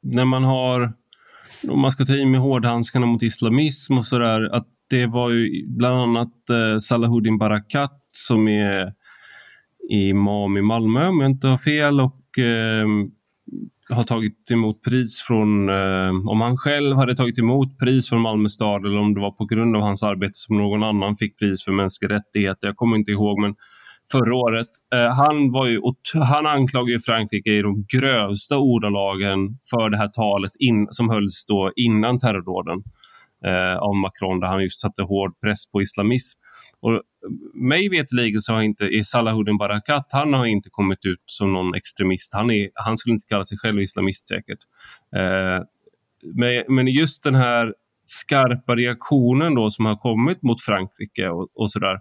när 0.00 0.24
man 0.24 0.44
har 0.44 0.92
om 1.68 1.80
man 1.80 1.92
ska 1.92 2.04
ta 2.04 2.12
i 2.12 2.26
med 2.26 2.40
hårdhandskarna 2.40 3.06
mot 3.06 3.22
islamism 3.22 3.98
och 3.98 4.06
sådär, 4.06 4.54
att 4.54 4.66
det 4.90 5.06
var 5.06 5.30
ju 5.30 5.66
bland 5.66 5.96
annat 5.96 6.50
eh, 6.50 6.78
Salahuddin 6.78 7.38
Barakat 7.38 8.00
som 8.12 8.48
är 8.48 8.94
imam 9.88 10.56
i 10.56 10.62
Malmö 10.62 11.08
om 11.08 11.20
jag 11.20 11.30
inte 11.30 11.46
har 11.48 11.58
fel 11.58 12.00
och 12.00 12.21
eh, 12.38 12.86
har 13.88 14.04
tagit 14.04 14.50
emot 14.50 14.82
pris 14.82 15.22
från, 15.22 15.68
eh, 15.68 16.28
om 16.28 16.40
han 16.40 16.56
själv 16.56 16.96
hade 16.96 17.16
tagit 17.16 17.38
emot 17.38 17.78
pris 17.78 18.08
från 18.08 18.20
Malmö 18.20 18.48
stad 18.48 18.86
eller 18.86 18.98
om 18.98 19.14
det 19.14 19.20
var 19.20 19.30
på 19.30 19.44
grund 19.44 19.76
av 19.76 19.82
hans 19.82 20.02
arbete 20.02 20.34
som 20.34 20.56
någon 20.56 20.82
annan 20.82 21.16
fick 21.16 21.38
pris 21.38 21.64
för 21.64 21.72
mänskliga 21.72 22.12
rättigheter. 22.14 22.68
Jag 22.68 22.76
kommer 22.76 22.96
inte 22.96 23.10
ihåg 23.10 23.40
men 23.40 23.54
förra 24.12 24.36
året. 24.36 24.68
Eh, 24.94 25.14
han, 25.14 25.52
var 25.52 25.66
ju, 25.66 25.80
han 26.14 26.46
anklagade 26.46 27.00
Frankrike 27.00 27.50
i 27.50 27.62
de 27.62 27.86
grövsta 27.88 28.58
ordalagen 28.58 29.58
för 29.70 29.90
det 29.90 29.96
här 29.96 30.08
talet 30.08 30.52
in, 30.58 30.88
som 30.90 31.10
hölls 31.10 31.44
då 31.46 31.72
innan 31.76 32.18
terrordåden 32.18 32.82
eh, 33.46 33.76
av 33.76 33.94
Macron 33.94 34.40
där 34.40 34.46
han 34.46 34.62
just 34.62 34.80
satte 34.80 35.02
hård 35.02 35.40
press 35.40 35.66
på 35.66 35.82
islamism. 35.82 36.38
Och 36.82 36.92
eh, 36.92 37.00
mig 37.54 37.88
veterligen 37.88 38.40
så 38.40 38.52
har 38.52 38.62
inte 38.62 39.04
Salahuddin 39.04 39.58
Barakat, 39.58 40.06
han 40.10 40.34
har 40.34 40.46
inte 40.46 40.70
kommit 40.70 41.04
ut 41.04 41.22
som 41.26 41.52
någon 41.52 41.74
extremist. 41.74 42.32
Han, 42.32 42.50
är, 42.50 42.70
han 42.74 42.96
skulle 42.96 43.14
inte 43.14 43.26
kalla 43.28 43.44
sig 43.44 43.58
själv 43.58 43.80
islamist 43.80 44.28
säkert. 44.28 44.58
Eh, 45.16 45.64
men, 46.34 46.64
men 46.68 46.86
just 46.86 47.22
den 47.22 47.34
här 47.34 47.74
skarpa 48.04 48.76
reaktionen 48.76 49.54
då 49.54 49.70
som 49.70 49.86
har 49.86 49.96
kommit 49.96 50.42
mot 50.42 50.62
Frankrike 50.62 51.28
och, 51.28 51.48
och 51.54 51.70
sådär 51.70 51.98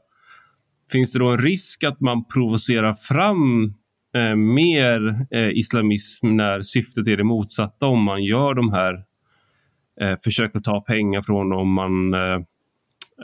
Finns 0.92 1.12
det 1.12 1.20
då 1.20 1.30
en 1.30 1.38
risk 1.38 1.84
att 1.84 2.02
man 2.02 2.26
provocerar 2.28 2.94
fram 2.94 3.74
eh, 4.16 4.36
mer 4.36 5.26
eh, 5.32 5.50
islamism 5.50 6.28
när 6.36 6.62
syftet 6.62 7.08
är 7.08 7.18
det 7.18 7.24
motsatta 7.24 7.86
om 7.86 8.04
man 8.04 8.24
gör 8.24 8.54
de 8.54 8.74
här 8.74 9.04
eh, 10.02 10.16
försöker 10.24 10.60
ta 10.60 10.82
pengar 10.82 11.22
från 11.22 11.54
om 11.54 11.74
man 11.74 12.14
eh, 12.14 12.40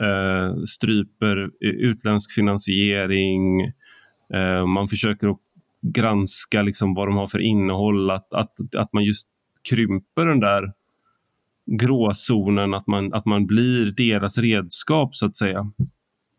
eh, 0.00 0.62
stryper 0.64 1.50
utländsk 1.60 2.32
finansiering, 2.32 3.60
eh, 4.34 4.66
man 4.66 4.88
försöker 4.88 5.28
att 5.28 5.38
granska 5.82 6.62
liksom 6.62 6.94
vad 6.94 7.08
de 7.08 7.16
har 7.16 7.26
för 7.26 7.40
innehåll, 7.40 8.10
att, 8.10 8.34
att, 8.34 8.74
att 8.76 8.92
man 8.92 9.04
just 9.04 9.28
krymper 9.70 10.26
den 10.26 10.40
där 10.40 10.72
gråzonen, 11.66 12.74
att 12.74 12.86
man, 12.86 13.14
att 13.14 13.26
man 13.26 13.46
blir 13.46 13.90
deras 13.90 14.38
redskap 14.38 15.14
så 15.14 15.26
att 15.26 15.36
säga. 15.36 15.72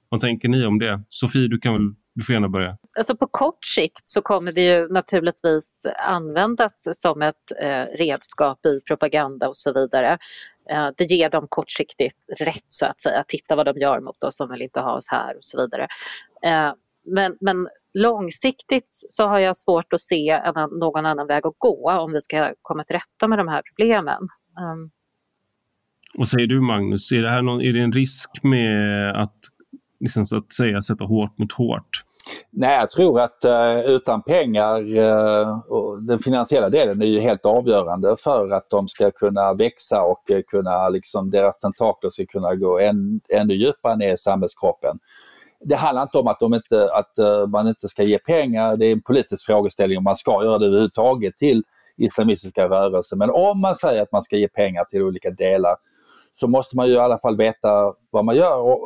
Vad 0.09 0.21
tänker 0.21 0.49
ni 0.49 0.65
om 0.65 0.79
det? 0.79 1.03
Sofie, 1.09 1.47
du, 1.47 1.59
kan 1.59 1.73
väl, 1.73 1.93
du 2.15 2.23
får 2.23 2.33
gärna 2.33 2.49
börja. 2.49 2.77
Alltså 2.97 3.15
på 3.15 3.27
kort 3.27 3.65
sikt 3.65 4.07
så 4.07 4.21
kommer 4.21 4.51
det 4.51 4.61
ju 4.61 4.87
naturligtvis 4.87 5.85
användas 5.99 6.87
som 6.93 7.21
ett 7.21 7.51
eh, 7.61 7.83
redskap 7.97 8.65
i 8.65 8.81
propaganda 8.87 9.47
och 9.47 9.57
så 9.57 9.73
vidare. 9.73 10.17
Eh, 10.69 10.89
det 10.97 11.05
ger 11.05 11.29
dem 11.29 11.47
kortsiktigt 11.49 12.25
rätt 12.39 12.65
så 12.67 12.85
att 12.85 12.99
säga. 12.99 13.23
Titta 13.27 13.55
vad 13.55 13.65
de 13.65 13.77
gör 13.77 13.99
mot 13.99 14.23
oss, 14.23 14.37
de 14.37 14.49
vill 14.51 14.61
inte 14.61 14.79
ha 14.79 14.95
oss 14.95 15.07
här 15.09 15.37
och 15.37 15.43
så 15.43 15.61
vidare. 15.61 15.87
Eh, 16.43 16.73
men, 17.05 17.37
men 17.41 17.67
långsiktigt 17.93 18.89
så 19.09 19.27
har 19.27 19.39
jag 19.39 19.57
svårt 19.57 19.93
att 19.93 20.01
se 20.01 20.41
någon 20.71 21.05
annan 21.05 21.27
väg 21.27 21.47
att 21.47 21.55
gå 21.57 21.91
om 21.91 22.13
vi 22.13 22.21
ska 22.21 22.53
komma 22.61 22.83
till 22.83 22.95
rätta 22.95 23.27
med 23.27 23.37
de 23.37 23.47
här 23.47 23.61
problemen. 23.61 24.27
Vad 26.13 26.27
säger 26.27 26.47
du 26.47 26.61
Magnus, 26.61 27.11
är 27.11 27.21
det, 27.21 27.29
här 27.29 27.41
någon, 27.41 27.61
är 27.61 27.73
det 27.73 27.79
en 27.79 27.91
risk 27.91 28.29
med 28.43 29.15
att 29.21 29.37
liksom, 29.99 30.25
så 30.25 30.37
att 30.37 30.53
säga 30.53 30.81
sätta 30.81 31.03
hårt 31.03 31.37
mot 31.37 31.51
hårt? 31.51 32.03
Nej, 32.51 32.79
jag 32.79 32.89
tror 32.89 33.19
att 33.19 33.45
eh, 33.45 33.79
utan 33.79 34.21
pengar, 34.21 34.97
eh, 34.97 35.59
och 35.59 36.03
den 36.03 36.19
finansiella 36.19 36.69
delen 36.69 37.01
är 37.01 37.05
ju 37.05 37.19
helt 37.19 37.45
avgörande 37.45 38.15
för 38.19 38.49
att 38.49 38.69
de 38.69 38.87
ska 38.87 39.11
kunna 39.11 39.53
växa 39.53 40.01
och 40.01 40.31
eh, 40.31 40.41
kunna, 40.47 40.89
liksom, 40.89 41.31
deras 41.31 41.57
tentakler 41.57 42.09
ska 42.09 42.25
kunna 42.25 42.55
gå 42.55 42.79
än, 42.79 43.21
ännu 43.33 43.53
djupare 43.53 43.95
ner 43.95 44.13
i 44.13 44.17
samhällskroppen. 44.17 44.99
Det 45.59 45.75
handlar 45.75 46.03
inte 46.03 46.17
om 46.17 46.27
att, 46.27 46.39
de 46.39 46.53
inte, 46.53 46.89
att 46.93 47.19
eh, 47.19 47.47
man 47.47 47.67
inte 47.67 47.87
ska 47.87 48.03
ge 48.03 48.19
pengar, 48.19 48.77
det 48.77 48.85
är 48.85 48.91
en 48.91 49.01
politisk 49.01 49.45
frågeställning 49.45 49.97
om 49.97 50.03
man 50.03 50.15
ska 50.15 50.43
göra 50.43 50.57
det 50.57 50.65
överhuvudtaget 50.65 51.37
till 51.37 51.63
islamistiska 51.97 52.69
rörelser. 52.69 53.15
Men 53.15 53.29
om 53.29 53.61
man 53.61 53.75
säger 53.75 54.01
att 54.01 54.11
man 54.11 54.21
ska 54.21 54.37
ge 54.37 54.47
pengar 54.47 54.83
till 54.83 55.01
olika 55.01 55.31
delar 55.31 55.75
så 56.39 56.47
måste 56.47 56.75
man 56.75 56.87
ju 56.87 56.93
i 56.93 56.97
alla 56.97 57.17
fall 57.17 57.37
veta 57.37 57.93
vad 58.09 58.25
man 58.25 58.35
gör 58.35 58.57
och, 58.57 58.81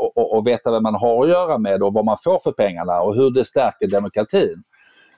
och, 0.00 0.16
och, 0.16 0.36
och 0.36 0.46
veta 0.46 0.70
vad 0.70 0.82
man 0.82 0.94
har 0.94 1.22
att 1.22 1.28
göra 1.28 1.58
med 1.58 1.82
och 1.82 1.92
vad 1.92 2.04
man 2.04 2.16
får 2.24 2.38
för 2.38 2.52
pengarna 2.52 3.00
och 3.00 3.14
hur 3.14 3.30
det 3.30 3.44
stärker 3.44 3.86
demokratin. 3.86 4.62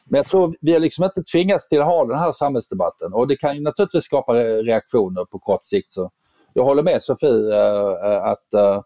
Men 0.04 0.16
jag 0.16 0.26
tror 0.26 0.54
vi 0.60 0.72
har 0.72 0.80
liksom 0.80 1.04
inte 1.04 1.22
tvingats 1.22 1.68
till 1.68 1.80
att 1.80 1.86
ha 1.86 2.04
den 2.04 2.18
här 2.18 2.32
samhällsdebatten 2.32 3.12
och 3.12 3.28
det 3.28 3.36
kan 3.36 3.56
ju 3.56 3.62
naturligtvis 3.62 4.04
skapa 4.04 4.34
reaktioner 4.34 5.24
på 5.24 5.38
kort 5.38 5.64
sikt. 5.64 5.92
Så 5.92 6.10
jag 6.52 6.64
håller 6.64 6.82
med 6.82 7.02
Sofie 7.02 7.54
äh, 7.54 8.24
att 8.24 8.54
äh, 8.54 8.80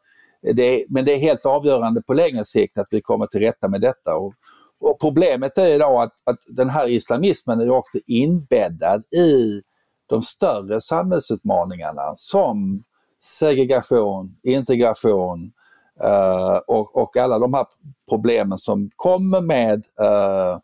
det 0.55 0.63
är, 0.63 0.85
men 0.89 1.05
det 1.05 1.13
är 1.13 1.19
helt 1.19 1.47
avgörande 1.47 2.03
på 2.03 2.15
längre 2.15 2.45
sikt 2.45 2.79
att 2.79 2.89
vi 2.91 3.01
kommer 3.01 3.27
till 3.27 3.41
rätta 3.41 3.69
med 3.69 3.81
detta. 3.81 4.15
Och, 4.15 4.35
och 4.81 5.01
problemet 5.01 5.59
är 5.59 5.67
idag 5.67 6.03
att, 6.03 6.13
att 6.25 6.39
den 6.47 6.71
här 6.71 6.89
islamismen 6.89 7.61
är 7.61 7.71
också 7.71 7.99
inbäddad 8.07 9.03
i 9.15 9.63
de 10.07 10.23
större 10.23 10.81
samhällsutmaningarna 10.81 12.15
som 12.17 12.85
segregation, 13.25 14.37
integration 14.43 15.53
uh, 16.05 16.57
och, 16.67 16.97
och, 16.97 17.17
alla 17.17 17.39
de 17.39 17.55
här 17.55 17.67
problemen 18.09 18.59
som 18.59 18.91
kommer 18.97 19.41
med, 19.41 19.85
uh, 20.01 20.59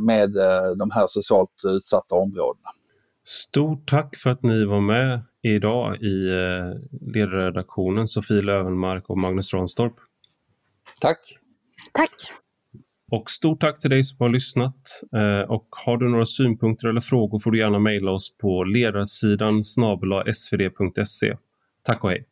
med 0.00 0.36
uh, 0.36 0.76
de 0.76 0.90
här 0.90 1.06
socialt 1.06 1.50
utsatta 1.64 2.14
områdena. 2.14 2.68
Stort 3.24 3.88
tack 3.88 4.16
för 4.16 4.30
att 4.30 4.42
ni 4.42 4.64
var 4.64 4.80
med 4.80 5.20
idag 5.42 5.96
i 5.96 6.28
ledarredaktionen 7.00 8.08
Sofie 8.08 8.42
Lövenmark 8.42 9.10
och 9.10 9.18
Magnus 9.18 9.54
Ranstorp. 9.54 9.94
Tack! 11.00 11.18
Tack! 11.92 12.10
Och 13.10 13.30
stort 13.30 13.60
tack 13.60 13.80
till 13.80 13.90
dig 13.90 14.04
som 14.04 14.16
har 14.20 14.28
lyssnat. 14.28 14.74
Och 15.48 15.66
har 15.86 15.96
du 15.96 16.08
några 16.08 16.26
synpunkter 16.26 16.88
eller 16.88 17.00
frågor 17.00 17.38
får 17.38 17.50
du 17.50 17.58
gärna 17.58 17.78
mejla 17.78 18.10
oss 18.10 18.36
på 18.38 18.64
ledarsidan 18.64 19.64
svd.se. 20.34 21.36
Tack 21.82 22.04
och 22.04 22.10
hej! 22.10 22.26